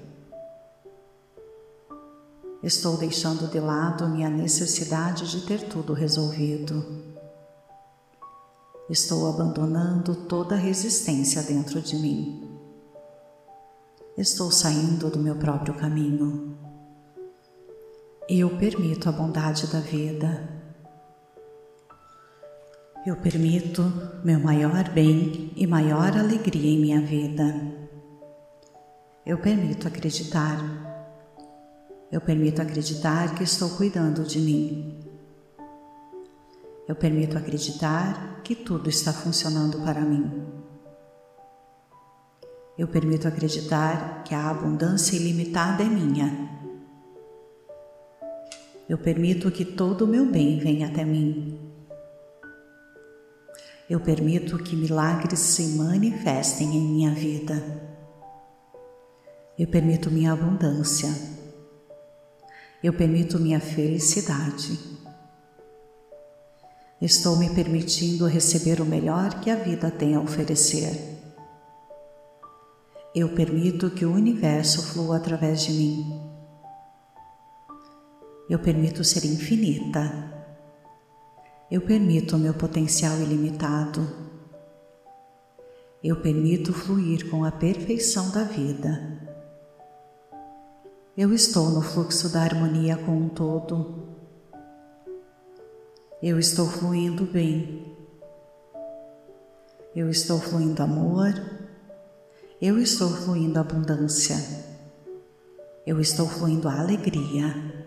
[2.63, 6.85] Estou deixando de lado minha necessidade de ter tudo resolvido.
[8.91, 12.59] Estou abandonando toda resistência dentro de mim.
[14.19, 16.59] Estou saindo do meu próprio caminho.
[18.29, 20.66] Eu permito a bondade da vida.
[23.07, 23.83] Eu permito
[24.25, 27.55] meu maior bem e maior alegria em minha vida.
[29.25, 30.59] Eu permito acreditar.
[32.11, 34.99] Eu permito acreditar que estou cuidando de mim.
[36.89, 40.43] Eu permito acreditar que tudo está funcionando para mim.
[42.77, 46.51] Eu permito acreditar que a abundância ilimitada é minha.
[48.89, 51.66] Eu permito que todo o meu bem venha até mim.
[53.89, 57.55] Eu permito que milagres se manifestem em minha vida.
[59.57, 61.09] Eu permito minha abundância.
[62.83, 64.77] Eu permito minha felicidade.
[67.01, 71.17] Estou me permitindo receber o melhor que a vida tem a oferecer.
[73.15, 76.21] Eu permito que o universo flua através de mim.
[78.51, 80.36] Eu permito ser infinita.
[81.69, 84.07] Eu permito o meu potencial ilimitado.
[86.03, 89.21] Eu permito fluir com a perfeição da vida.
[91.17, 94.07] Eu estou no fluxo da harmonia com um todo.
[96.23, 97.97] Eu estou fluindo bem.
[99.95, 101.35] Eu estou fluindo amor.
[102.63, 104.37] Eu estou fluindo abundância.
[105.85, 107.86] Eu estou fluindo alegria.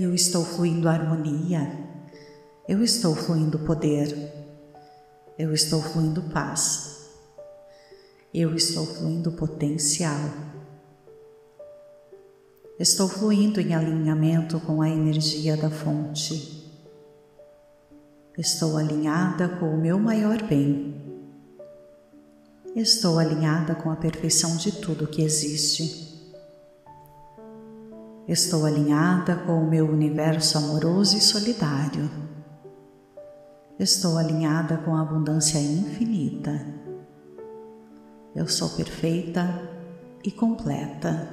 [0.00, 1.76] Eu estou fluindo harmonia.
[2.68, 4.14] Eu estou fluindo poder.
[5.36, 7.08] Eu estou fluindo paz.
[8.32, 10.20] Eu estou fluindo potencial.
[12.78, 16.72] Estou fluindo em alinhamento com a energia da fonte.
[18.38, 20.94] Estou alinhada com o meu maior bem.
[22.76, 26.07] Estou alinhada com a perfeição de tudo que existe.
[28.28, 32.10] Estou alinhada com o meu universo amoroso e solidário.
[33.78, 36.62] Estou alinhada com a abundância infinita.
[38.36, 39.42] Eu sou perfeita
[40.22, 41.26] e completa.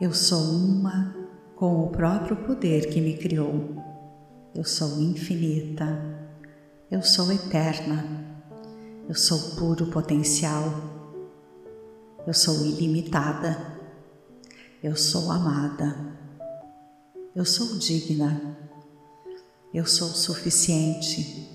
[0.00, 1.12] Eu sou uma
[1.56, 3.82] com o próprio poder que me criou.
[4.54, 5.88] Eu sou infinita.
[6.88, 8.04] Eu sou eterna.
[9.08, 10.72] Eu sou puro potencial.
[12.24, 13.73] Eu sou ilimitada.
[14.84, 15.96] Eu sou amada.
[17.34, 18.54] Eu sou digna.
[19.72, 21.48] Eu sou suficiente.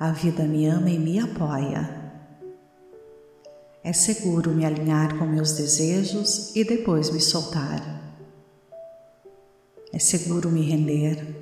[0.00, 2.10] A vida me ama e me apoia.
[3.84, 8.16] É seguro me alinhar com meus desejos e depois me soltar.
[9.92, 11.36] É seguro me render.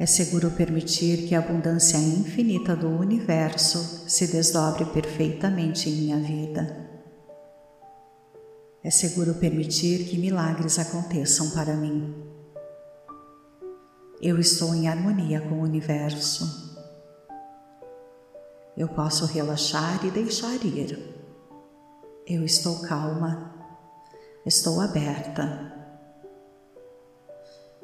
[0.00, 6.91] É seguro permitir que a abundância infinita do universo se desdobre perfeitamente em minha vida.
[8.84, 12.12] É seguro permitir que milagres aconteçam para mim.
[14.20, 16.76] Eu estou em harmonia com o universo.
[18.76, 20.98] Eu posso relaxar e deixar ir.
[22.26, 23.54] Eu estou calma,
[24.44, 25.70] estou aberta.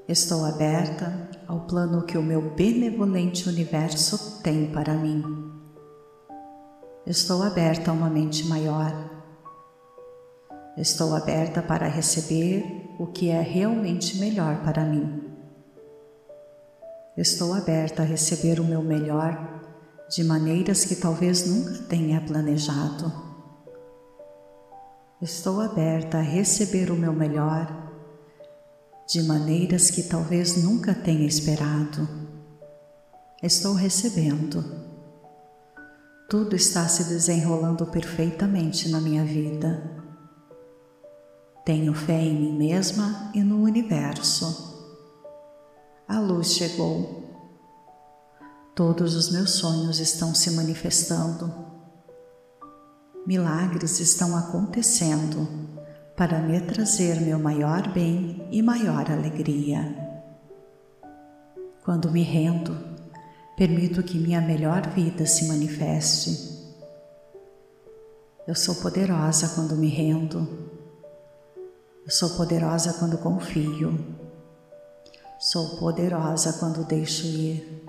[0.09, 5.23] Estou aberta ao plano que o meu benevolente universo tem para mim.
[7.07, 9.18] Estou aberta a uma mente maior.
[10.79, 15.24] Estou aberta para receber o que é realmente melhor para mim.
[17.16, 19.61] Estou aberta a receber o meu melhor
[20.09, 23.12] de maneiras que talvez nunca tenha planejado.
[25.20, 27.66] Estou aberta a receber o meu melhor
[29.09, 32.09] de maneiras que talvez nunca tenha esperado.
[33.43, 34.64] Estou recebendo.
[36.31, 40.07] Tudo está se desenrolando perfeitamente na minha vida.
[41.69, 45.05] Tenho fé em mim mesma e no universo.
[46.09, 47.29] A luz chegou
[48.75, 51.53] Todos os meus sonhos estão se manifestando.
[53.27, 55.47] Milagres estão acontecendo
[56.16, 59.95] para me trazer meu maior bem e maior alegria.
[61.85, 62.75] Quando me rendo,
[63.59, 66.31] permito que minha melhor vida se manifeste.
[68.47, 70.78] Eu sou poderosa quando me rendo.
[72.09, 74.17] Eu sou poderosa quando confio.
[75.39, 77.85] Sou poderosa quando deixo ir.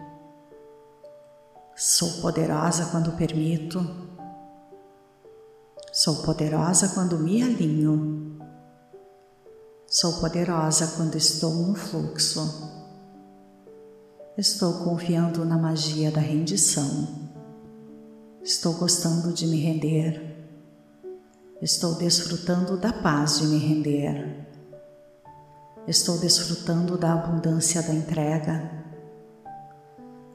[1.74, 3.80] Sou poderosa quando permito.
[5.94, 8.38] Sou poderosa quando me alinho.
[9.88, 12.42] Sou poderosa quando estou no fluxo.
[14.38, 17.08] Estou confiando na magia da rendição.
[18.44, 20.29] Estou gostando de me render.
[21.62, 24.48] Estou desfrutando da paz de me render.
[25.86, 28.72] Estou desfrutando da abundância da entrega.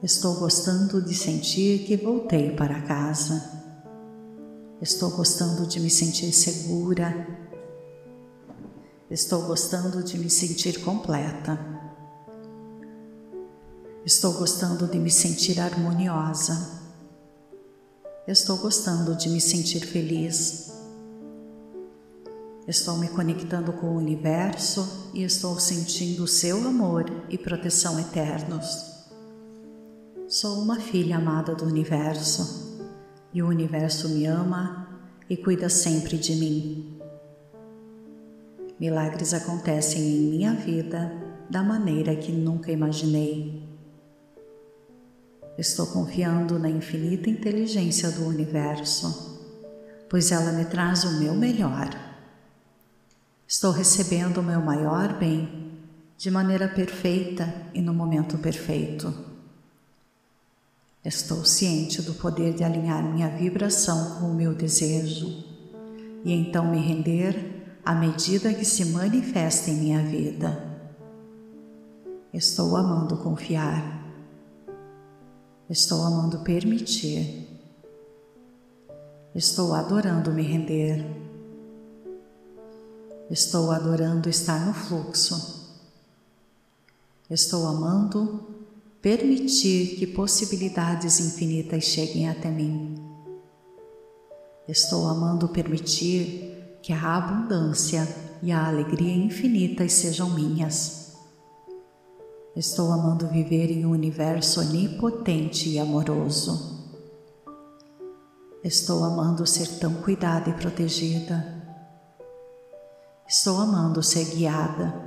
[0.03, 3.43] Estou gostando de sentir que voltei para casa.
[4.83, 7.27] Estou gostando de me sentir segura.
[9.09, 11.59] Estou gostando de me sentir completa.
[14.05, 16.83] Estou gostando de me sentir harmoniosa.
[18.29, 20.74] Estou gostando de me sentir feliz.
[22.67, 29.05] Estou me conectando com o universo e estou sentindo o seu amor e proteção eternos.
[30.27, 32.81] Sou uma filha amada do universo
[33.35, 34.89] e o universo me ama
[35.29, 36.99] e cuida sempre de mim.
[38.81, 41.13] Milagres acontecem em minha vida
[41.51, 43.63] da maneira que nunca imaginei.
[45.59, 49.39] Estou confiando na infinita inteligência do universo,
[50.09, 52.04] pois ela me traz o meu melhor.
[53.55, 55.79] Estou recebendo o meu maior bem
[56.19, 59.15] de maneira perfeita e no momento perfeito.
[61.05, 65.45] Estou ciente do poder de alinhar minha vibração com o meu desejo
[66.25, 70.77] e então me render à medida que se manifesta em minha vida.
[72.33, 74.05] Estou amando confiar.
[75.71, 77.47] Estou amando permitir.
[79.33, 81.24] Estou adorando me render.
[83.31, 85.65] Estou adorando estar no fluxo.
[87.29, 88.47] Estou amando
[89.01, 92.95] permitir que possibilidades infinitas cheguem até mim.
[94.69, 98.07] Estou amando permitir que a abundância
[98.43, 101.15] e a alegria infinitas sejam minhas.
[102.55, 106.75] Estou amando viver em um universo onipotente e amoroso.
[108.63, 111.54] Estou amando ser tão cuidada e protegida.
[113.27, 115.03] Estou amando ser guiada.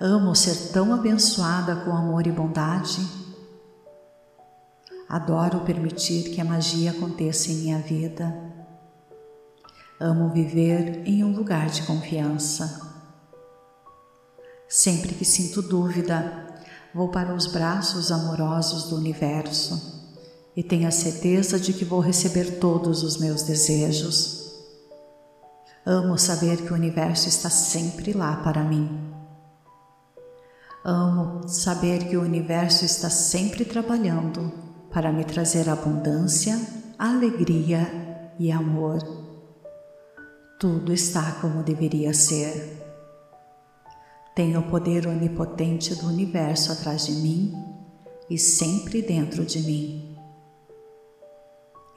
[0.00, 3.00] Amo ser tão abençoada com amor e bondade.
[5.08, 8.32] Adoro permitir que a magia aconteça em minha vida.
[10.00, 12.80] Amo viver em um lugar de confiança.
[14.68, 16.46] Sempre que sinto dúvida,
[16.94, 20.14] vou para os braços amorosos do universo
[20.56, 24.41] e tenho a certeza de que vou receber todos os meus desejos.
[25.84, 29.12] Amo saber que o universo está sempre lá para mim.
[30.84, 34.52] Amo saber que o universo está sempre trabalhando
[34.92, 36.56] para me trazer abundância,
[36.96, 39.00] alegria e amor.
[40.60, 42.80] Tudo está como deveria ser.
[44.36, 47.52] Tenho o poder onipotente do universo atrás de mim
[48.30, 50.16] e sempre dentro de mim.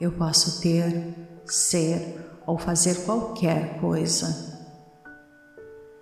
[0.00, 1.14] Eu posso ter,
[1.46, 4.54] ser ou fazer qualquer coisa.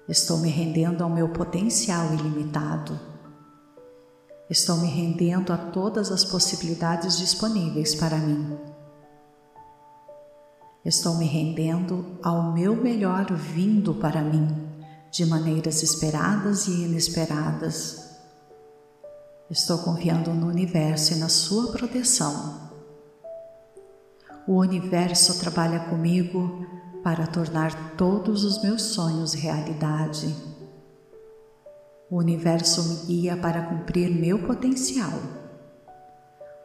[0.09, 3.01] Estou me rendendo ao meu potencial ilimitado.
[4.51, 8.59] Estou me rendendo a todas as possibilidades disponíveis para mim.
[10.85, 14.69] Estou me rendendo ao meu melhor vindo para mim
[15.11, 18.11] de maneiras esperadas e inesperadas.
[19.49, 22.64] Estou confiando no universo e na sua proteção.
[24.47, 26.67] O universo trabalha comigo
[27.03, 30.35] para tornar todos os meus sonhos realidade.
[32.11, 35.19] O universo me guia para cumprir meu potencial.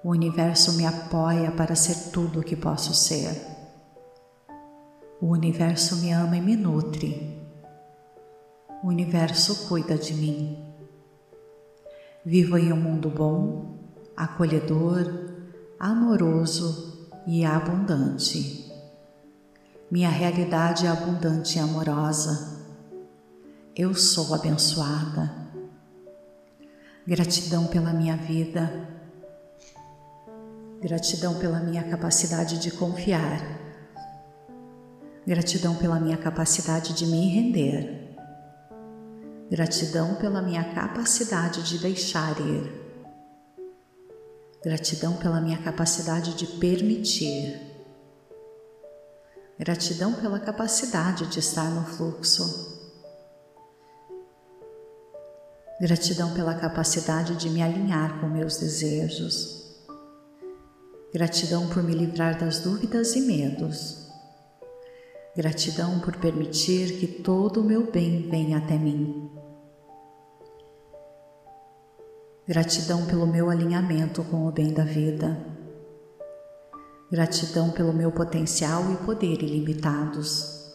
[0.03, 3.33] O universo me apoia para ser tudo o que posso ser.
[5.21, 7.41] O universo me ama e me nutre.
[8.83, 10.65] O universo cuida de mim.
[12.25, 13.77] Vivo em um mundo bom,
[14.17, 15.05] acolhedor,
[15.79, 16.88] amoroso
[17.25, 18.71] e abundante.
[19.91, 22.59] Minha realidade é abundante e amorosa.
[23.75, 25.31] Eu sou abençoada.
[27.07, 28.87] Gratidão pela minha vida.
[30.81, 33.41] Gratidão pela minha capacidade de confiar.
[35.25, 38.15] Gratidão pela minha capacidade de me render.
[39.49, 42.88] Gratidão pela minha capacidade de deixar ir.
[44.61, 47.57] Gratidão pela minha capacidade de permitir.
[49.57, 52.77] Gratidão pela capacidade de estar no fluxo.
[55.79, 59.79] Gratidão pela capacidade de me alinhar com meus desejos.
[61.13, 64.09] Gratidão por me livrar das dúvidas e medos.
[65.37, 69.38] Gratidão por permitir que todo o meu bem venha até mim.
[72.49, 75.37] Gratidão pelo meu alinhamento com o bem da vida.
[77.11, 80.73] Gratidão pelo meu potencial e poder ilimitados.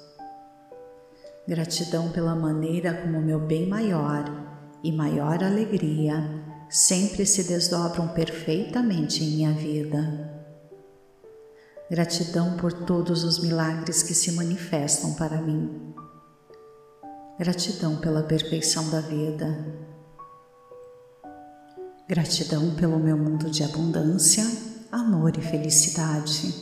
[1.48, 4.24] Gratidão pela maneira como meu bem maior
[4.84, 6.14] e maior alegria
[6.70, 10.32] sempre se desdobram perfeitamente em minha vida.
[11.90, 15.92] Gratidão por todos os milagres que se manifestam para mim.
[17.36, 19.92] Gratidão pela perfeição da vida.
[22.06, 24.44] Gratidão pelo meu mundo de abundância,
[24.92, 26.54] amor e felicidade.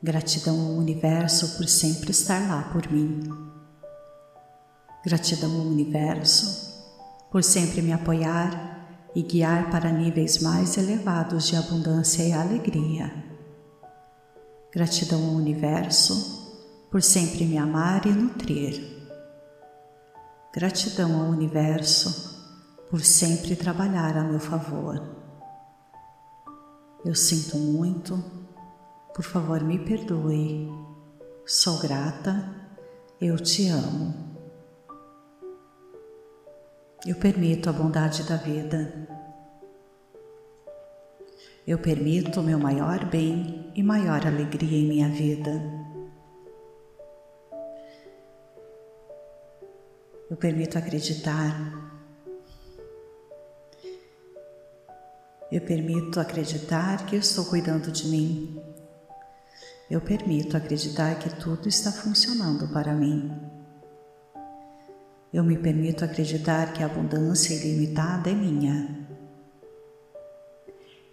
[0.00, 3.20] Gratidão ao universo por sempre estar lá por mim.
[5.04, 6.68] Gratidão ao universo
[7.32, 13.12] por sempre me apoiar e guiar para níveis mais elevados de abundância e alegria.
[14.72, 18.80] Gratidão ao universo por sempre me amar e nutrir.
[20.54, 22.27] Gratidão ao universo
[22.90, 25.00] por sempre trabalhar a meu favor.
[27.04, 28.22] Eu sinto muito,
[29.14, 30.68] por favor me perdoe.
[31.46, 32.54] Sou grata,
[33.20, 34.14] eu te amo.
[37.06, 39.08] Eu permito a bondade da vida
[41.68, 45.50] eu permito o meu maior bem e maior alegria em minha vida.
[50.30, 51.87] Eu permito acreditar.
[55.50, 58.62] Eu permito acreditar que estou cuidando de mim.
[59.90, 63.32] Eu permito acreditar que tudo está funcionando para mim.
[65.32, 69.08] Eu me permito acreditar que a abundância ilimitada é minha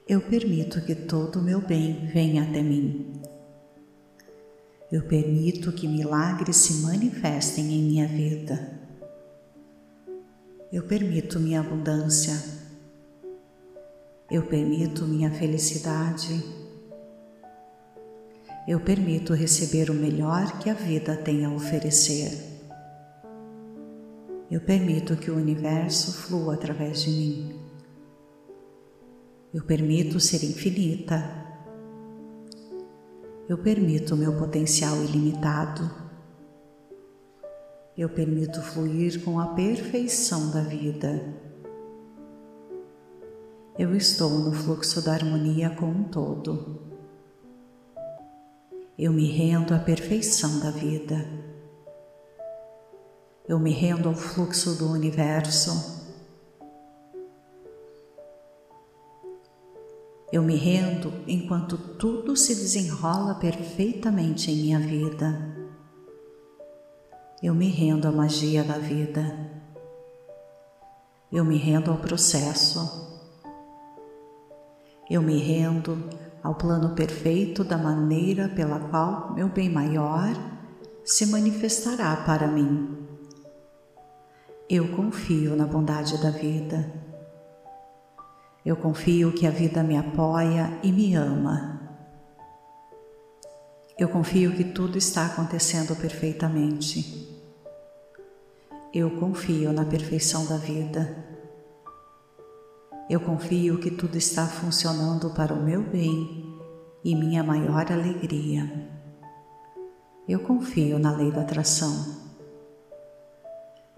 [0.08, 3.12] eu permito que todo o meu bem venha até mim.
[4.92, 8.80] Eu permito que milagres se manifestem em minha vida.
[10.72, 12.40] Eu permito minha abundância.
[14.36, 16.44] Eu permito minha felicidade.
[18.68, 22.38] Eu permito receber o melhor que a vida tem a oferecer.
[24.52, 27.62] Eu permito que o universo flua através de mim.
[29.54, 31.24] Eu permito ser infinita.
[33.48, 35.90] Eu permito meu potencial ilimitado.
[37.98, 41.45] Eu permito fluir com a perfeição da vida.
[43.78, 46.80] Eu estou no fluxo da harmonia com um todo.
[48.98, 51.28] Eu me rendo à perfeição da vida.
[53.46, 56.06] Eu me rendo ao fluxo do universo.
[60.32, 65.54] Eu me rendo enquanto tudo se desenrola perfeitamente em minha vida.
[67.44, 69.52] Eu me rendo à magia da vida.
[71.30, 73.15] Eu me rendo ao processo.
[75.10, 76.10] Eu me rendo
[76.42, 80.34] ao plano perfeito da maneira pela qual meu bem maior
[81.04, 82.98] se manifestará para mim.
[84.68, 86.92] Eu confio na bondade da vida.
[88.66, 91.80] Eu confio que a vida me apoia e me ama.
[93.98, 97.30] Eu confio que tudo está acontecendo perfeitamente.
[98.92, 101.35] Eu confio na perfeição da vida.
[103.08, 106.44] Eu confio que tudo está funcionando para o meu bem
[107.04, 108.90] e minha maior alegria.
[110.28, 111.94] Eu confio na lei da atração.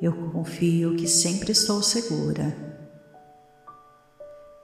[0.01, 2.53] Eu confio que sempre estou segura.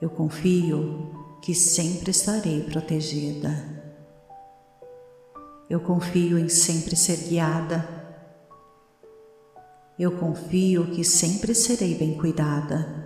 [0.02, 3.50] Eu confio que sempre estarei protegida.
[5.70, 7.88] Eu confio em sempre ser guiada.
[9.98, 13.03] Eu confio que sempre serei bem cuidada.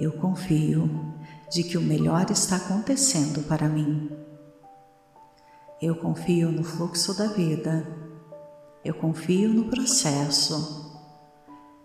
[0.00, 1.14] Eu confio
[1.50, 4.10] de que o melhor está acontecendo para mim.
[5.80, 8.00] Eu confio no fluxo da vida
[8.82, 10.90] eu confio no processo.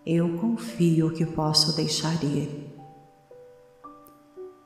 [0.05, 2.73] Eu confio que posso deixar ir.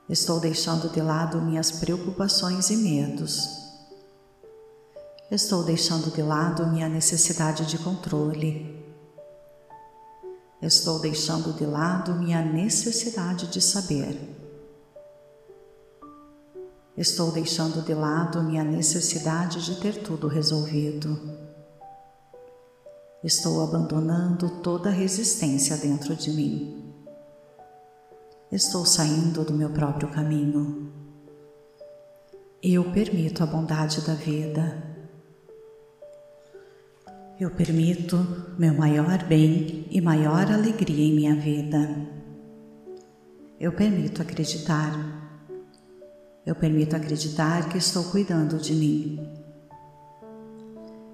[0.07, 3.49] Estou deixando de lado minhas preocupações e medos.
[5.31, 8.78] Estou deixando de lado minha necessidade de controle.
[10.61, 14.17] Estou deixando de lado minha necessidade de saber.
[16.97, 21.17] Estou deixando de lado minha necessidade de ter tudo resolvido.
[23.23, 26.93] Estou abandonando toda resistência dentro de mim.
[28.51, 30.91] Estou saindo do meu próprio caminho.
[32.61, 34.88] Eu permito a bondade da vida.
[37.39, 38.17] Eu permito
[38.57, 41.89] meu maior bem e maior alegria em minha vida.
[43.57, 44.91] Eu permito acreditar.
[46.45, 49.25] Eu permito acreditar que estou cuidando de mim.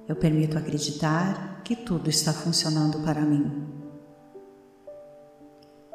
[0.07, 3.67] Eu permito acreditar que tudo está funcionando para mim.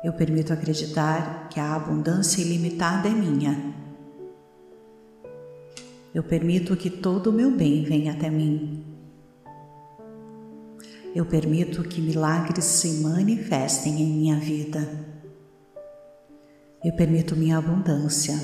[0.04, 3.74] Eu permito acreditar que a abundância ilimitada é minha.
[6.14, 8.89] Eu permito que todo o meu bem venha até mim.
[11.12, 14.88] Eu permito que milagres se manifestem em minha vida.
[16.84, 18.34] Eu permito minha abundância.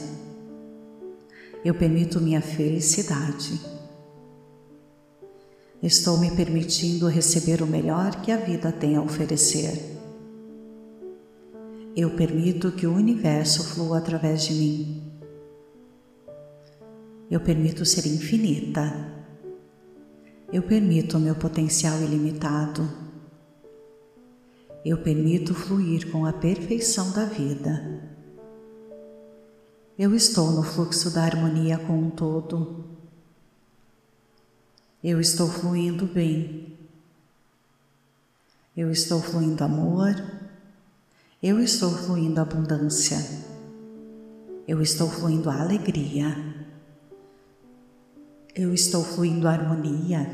[1.65, 3.61] Eu permito minha felicidade.
[5.81, 9.97] Estou me permitindo receber o melhor que a vida tem a oferecer.
[11.95, 15.13] Eu permito que o universo flua através de mim.
[17.31, 19.16] Eu permito ser infinita.
[20.53, 22.89] Eu permito o meu potencial ilimitado.
[24.85, 28.17] Eu permito fluir com a perfeição da vida.
[29.99, 32.85] Eu estou no fluxo da harmonia com um todo.
[35.03, 36.79] Eu estou fluindo bem.
[38.77, 40.15] Eu estou fluindo amor.
[41.43, 43.19] Eu estou fluindo abundância.
[44.69, 46.56] Eu estou fluindo alegria.
[48.59, 50.27] Eu estou fluindo harmonia.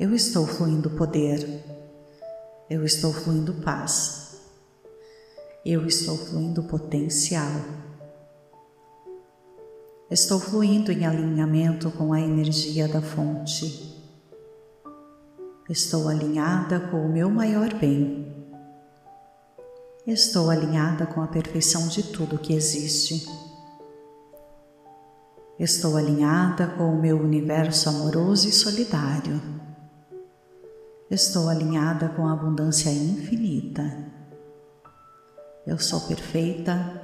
[0.00, 1.62] Eu estou fluindo poder.
[2.70, 4.40] Eu estou fluindo paz.
[5.62, 7.52] Eu estou fluindo potencial.
[10.10, 13.94] Estou fluindo em alinhamento com a energia da fonte.
[15.68, 18.34] Estou alinhada com o meu maior bem.
[20.06, 23.47] Estou alinhada com a perfeição de tudo que existe.
[25.58, 29.42] Estou alinhada com o meu universo amoroso e solidário.
[31.10, 33.82] Estou alinhada com a abundância infinita.
[35.66, 37.02] Eu sou perfeita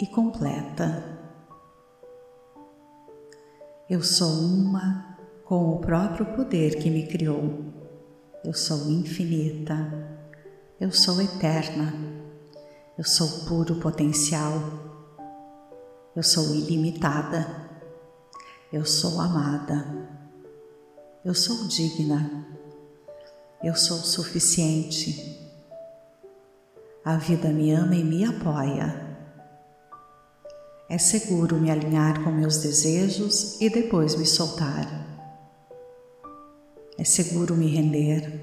[0.00, 1.04] e completa.
[3.88, 7.72] Eu sou uma com o próprio poder que me criou.
[8.44, 9.76] Eu sou infinita.
[10.80, 11.94] Eu sou eterna.
[12.98, 14.60] Eu sou puro potencial.
[16.16, 17.61] Eu sou ilimitada.
[18.72, 19.86] Eu sou amada.
[21.22, 22.46] Eu sou digna.
[23.62, 25.38] Eu sou suficiente.
[27.04, 29.14] A vida me ama e me apoia.
[30.88, 34.86] É seguro me alinhar com meus desejos e depois me soltar.
[36.96, 38.40] É seguro me render.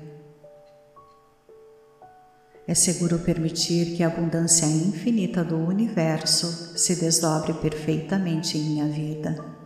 [2.68, 9.59] É seguro permitir que a abundância infinita do universo se desdobre perfeitamente em minha vida.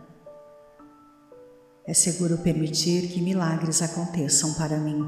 [1.86, 5.04] É seguro permitir que milagres aconteçam para mim.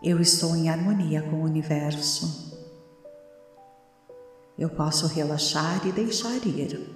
[0.00, 2.52] Eu estou em harmonia com o universo.
[4.56, 6.94] Eu posso relaxar e deixar ir.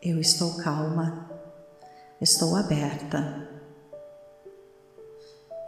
[0.00, 1.30] Eu estou calma.
[2.22, 3.50] Estou aberta.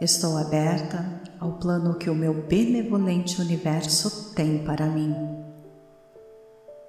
[0.01, 5.13] Estou aberta ao plano que o meu benevolente universo tem para mim.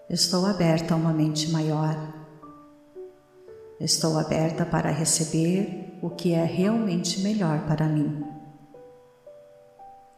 [0.08, 2.19] Estou aberta a uma mente maior
[3.80, 8.22] Estou aberta para receber o que é realmente melhor para mim.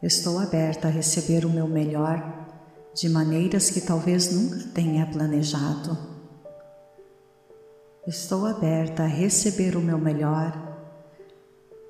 [0.03, 2.49] Estou aberta a receber o meu melhor
[2.93, 5.97] de maneiras que talvez nunca tenha planejado.
[8.05, 10.53] Estou aberta a receber o meu melhor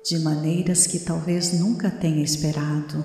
[0.05, 3.03] de maneiras que talvez nunca tenha esperado.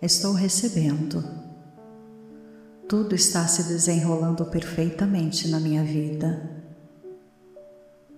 [0.00, 1.22] Estou recebendo.
[2.88, 6.65] Tudo está se desenrolando perfeitamente na minha vida.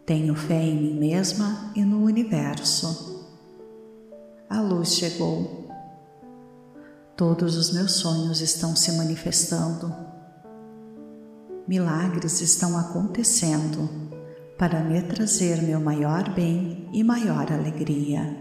[0.08, 3.26] Tenho fé em mim mesma e no universo.
[4.48, 5.68] A luz chegou.
[7.14, 9.94] Todos os meus sonhos estão se manifestando.
[11.68, 13.86] Milagres estão acontecendo
[14.56, 18.34] para me trazer meu maior bem e maior alegria.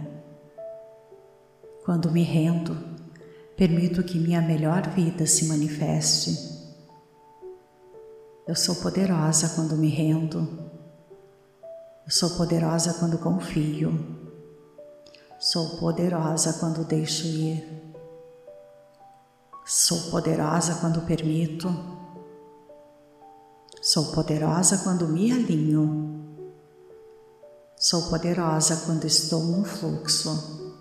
[1.83, 2.77] Quando me rendo,
[3.57, 6.33] permito que minha melhor vida se manifeste.
[8.47, 10.66] Eu sou poderosa quando me rendo
[12.07, 13.91] eu sou poderosa quando confio.
[15.37, 17.93] Sou poderosa quando deixo ir.
[19.65, 21.67] Sou poderosa quando permito.
[23.81, 26.47] Sou poderosa quando me alinho.
[27.75, 30.77] Sou poderosa quando estou no fluxo.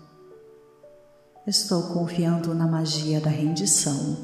[1.45, 4.15] Estou confiando na magia da rendição.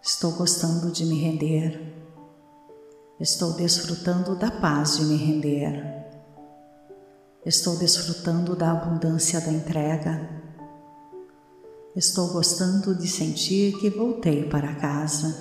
[0.00, 1.95] Estou gostando de me render.
[3.18, 5.82] Estou desfrutando da paz de me render.
[7.46, 10.28] Estou desfrutando da abundância da entrega.
[11.94, 15.34] Estou gostando de sentir que voltei para casa.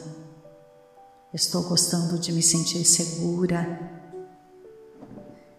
[1.34, 3.92] Estou gostando de me sentir segura.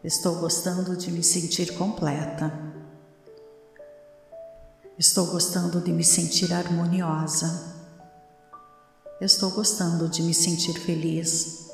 [0.03, 2.51] Estou gostando de me sentir completa.
[4.99, 7.75] Estou gostando de me sentir harmoniosa.
[9.21, 11.66] Estou gostando de me sentir feliz.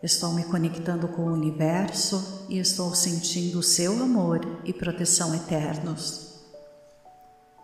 [0.00, 6.38] Estou me conectando com o universo e estou sentindo o seu amor e proteção eternos.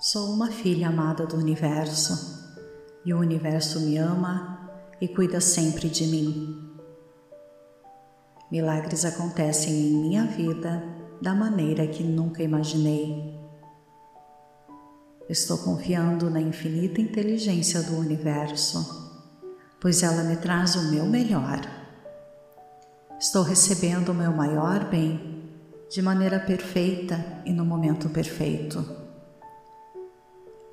[0.01, 2.59] Sou uma filha amada do universo
[3.05, 4.69] e o universo me ama
[5.01, 6.77] e cuida sempre de mim.
[8.51, 10.83] Milagres acontecem em minha vida
[11.23, 13.39] da maneira que nunca imaginei.
[15.29, 19.23] Estou confiando na infinita inteligência do universo,
[19.81, 21.84] pois ela me traz o meu melhor
[23.19, 25.43] Estou recebendo o meu maior bem
[25.91, 28.85] de maneira perfeita e no momento perfeito.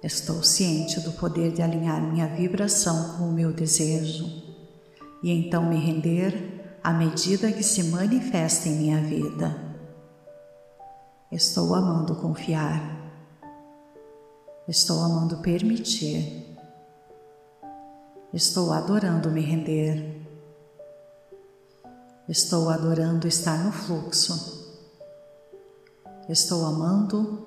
[0.04, 4.26] Estou ciente do poder de alinhar minha vibração com o meu desejo
[5.22, 9.56] e então me render à medida que se manifesta em minha vida.
[11.32, 13.00] Estou amando confiar.
[14.68, 16.58] Estou amando permitir.
[18.34, 20.21] Estou adorando me render.
[22.32, 24.80] Estou adorando estar no fluxo.
[26.30, 27.46] Estou amando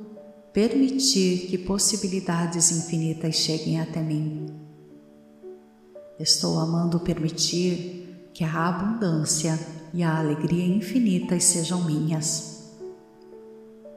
[0.53, 4.45] permitir que possibilidades infinitas cheguem até mim.
[6.19, 9.59] Estou amando permitir que a abundância
[9.95, 12.75] e a alegria infinitas sejam minhas.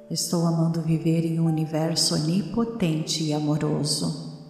[0.10, 4.42] Estou amando viver em um universo onipotente e amoroso.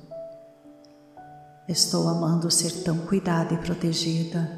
[1.67, 4.56] Estou amando ser tão cuidada e protegida.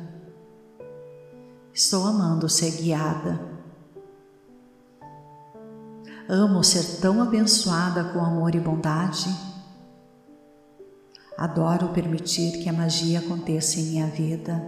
[1.73, 3.39] Estou amando ser guiada.
[6.27, 9.29] Amo ser tão abençoada com amor e bondade.
[11.37, 14.61] Adoro permitir que a magia aconteça em minha vida.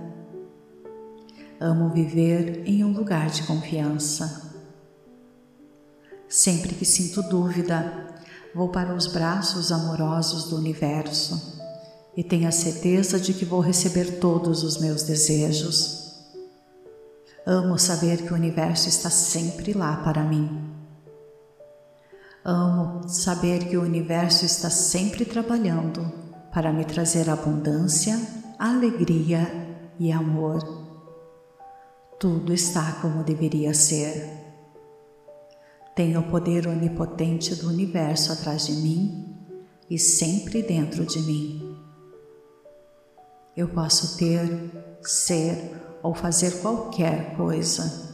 [1.59, 4.55] Amo viver em um lugar de confiança.
[6.27, 8.07] Sempre que sinto dúvida,
[8.55, 11.61] vou para os braços amorosos do universo
[12.15, 16.00] e tenho a certeza de que vou receber todos os meus desejos.
[17.45, 20.71] Amo saber que o universo está sempre lá para mim.
[22.45, 26.05] Amo saber que o universo está sempre trabalhando
[26.53, 28.19] para me trazer abundância,
[28.59, 29.47] alegria
[29.99, 30.59] e amor.
[32.19, 34.29] Tudo está como deveria ser.
[35.95, 39.35] Tenho o poder onipotente do universo atrás de mim
[39.89, 41.75] e sempre dentro de mim.
[43.57, 48.11] Eu posso ter, ser ou fazer qualquer coisa.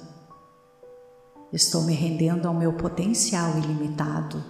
[1.51, 4.43] Estou me rendendo ao meu potencial ilimitado.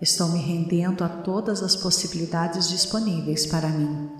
[0.00, 4.10] Estou me rendendo a todas as possibilidades disponíveis para mim.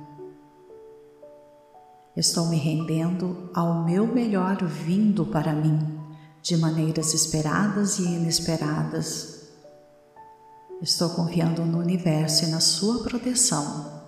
[2.17, 5.99] Estou me rendendo ao meu melhor vindo para mim,
[6.41, 9.49] de maneiras esperadas e inesperadas.
[10.81, 14.04] Estou confiando no universo e na sua proteção.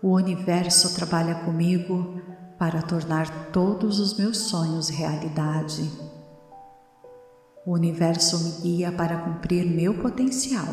[0.00, 2.20] O universo trabalha comigo
[2.56, 5.90] para tornar todos os meus sonhos realidade.
[7.66, 10.68] O universo me guia para cumprir meu potencial.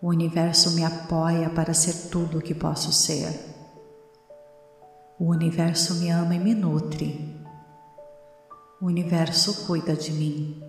[0.00, 3.28] O universo me apoia para ser tudo o que posso ser.
[5.18, 7.44] O universo me ama e me nutre.
[8.80, 10.62] O universo cuida de mim.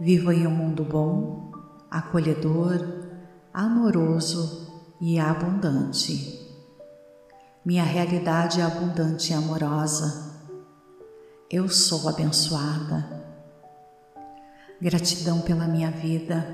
[0.00, 1.52] Vivo em um mundo bom,
[1.90, 2.80] acolhedor,
[3.52, 4.61] amoroso
[5.04, 6.48] e abundante.
[7.64, 10.32] Minha realidade é abundante e amorosa.
[11.50, 13.04] Eu sou abençoada.
[14.80, 16.46] Gratidão pela minha vida.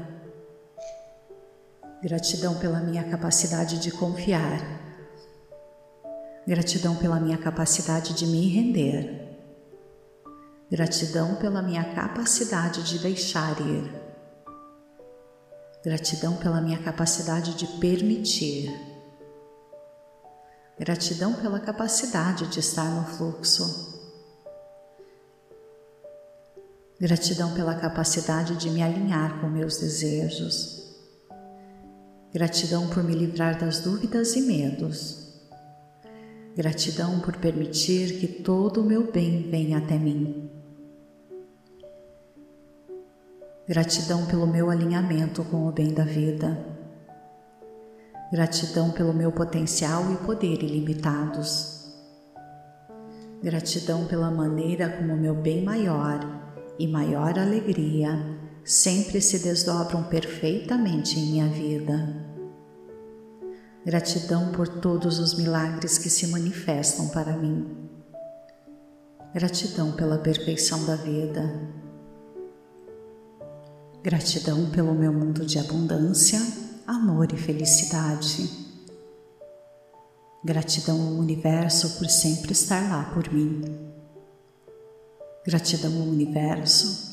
[2.03, 4.63] Gratidão pela minha capacidade de confiar.
[6.47, 9.29] Gratidão pela minha capacidade de me render.
[10.71, 14.08] Gratidão pela minha capacidade de deixar ir.
[15.89, 18.71] Gratidão pela minha capacidade de permitir.
[20.79, 24.15] Gratidão pela capacidade de estar no fluxo.
[27.01, 30.95] Gratidão pela capacidade de me alinhar com meus desejos.
[32.35, 35.41] Gratidão por me livrar das dúvidas e medos.
[36.55, 40.48] Gratidão por permitir que todo o meu bem venha até mim.
[43.69, 46.57] Gratidão pelo meu alinhamento com o bem da vida.
[48.33, 51.93] Gratidão pelo meu potencial e poder ilimitados.
[53.43, 56.19] Gratidão pela maneira como meu bem maior
[56.79, 58.19] e maior alegria
[58.65, 62.27] sempre se desdobram perfeitamente em minha vida.
[63.85, 67.91] Gratidão por todos os milagres que se manifestam para mim.
[69.35, 71.87] Gratidão pela perfeição da vida.
[74.01, 76.41] Gratidão pelo meu mundo de abundância,
[76.87, 78.49] amor e felicidade.
[80.45, 83.61] Gratidão ao universo por sempre estar lá por mim.
[85.45, 87.09] Gratidão ao universo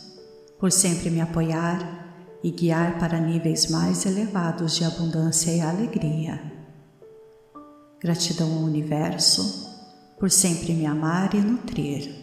[0.60, 6.40] por sempre me apoiar e guiar para níveis mais elevados de abundância e alegria.
[8.00, 9.72] Gratidão ao universo
[10.20, 12.14] por sempre me amar e nutrir.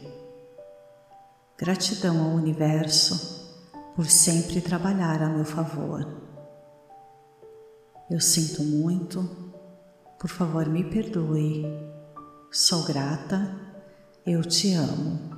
[1.58, 3.41] Gratidão ao universo
[3.94, 6.06] por sempre trabalhar a meu favor.
[8.10, 9.52] Eu sinto muito,
[10.18, 11.64] por favor me perdoe.
[12.50, 13.56] Sou grata,
[14.26, 15.31] eu te amo.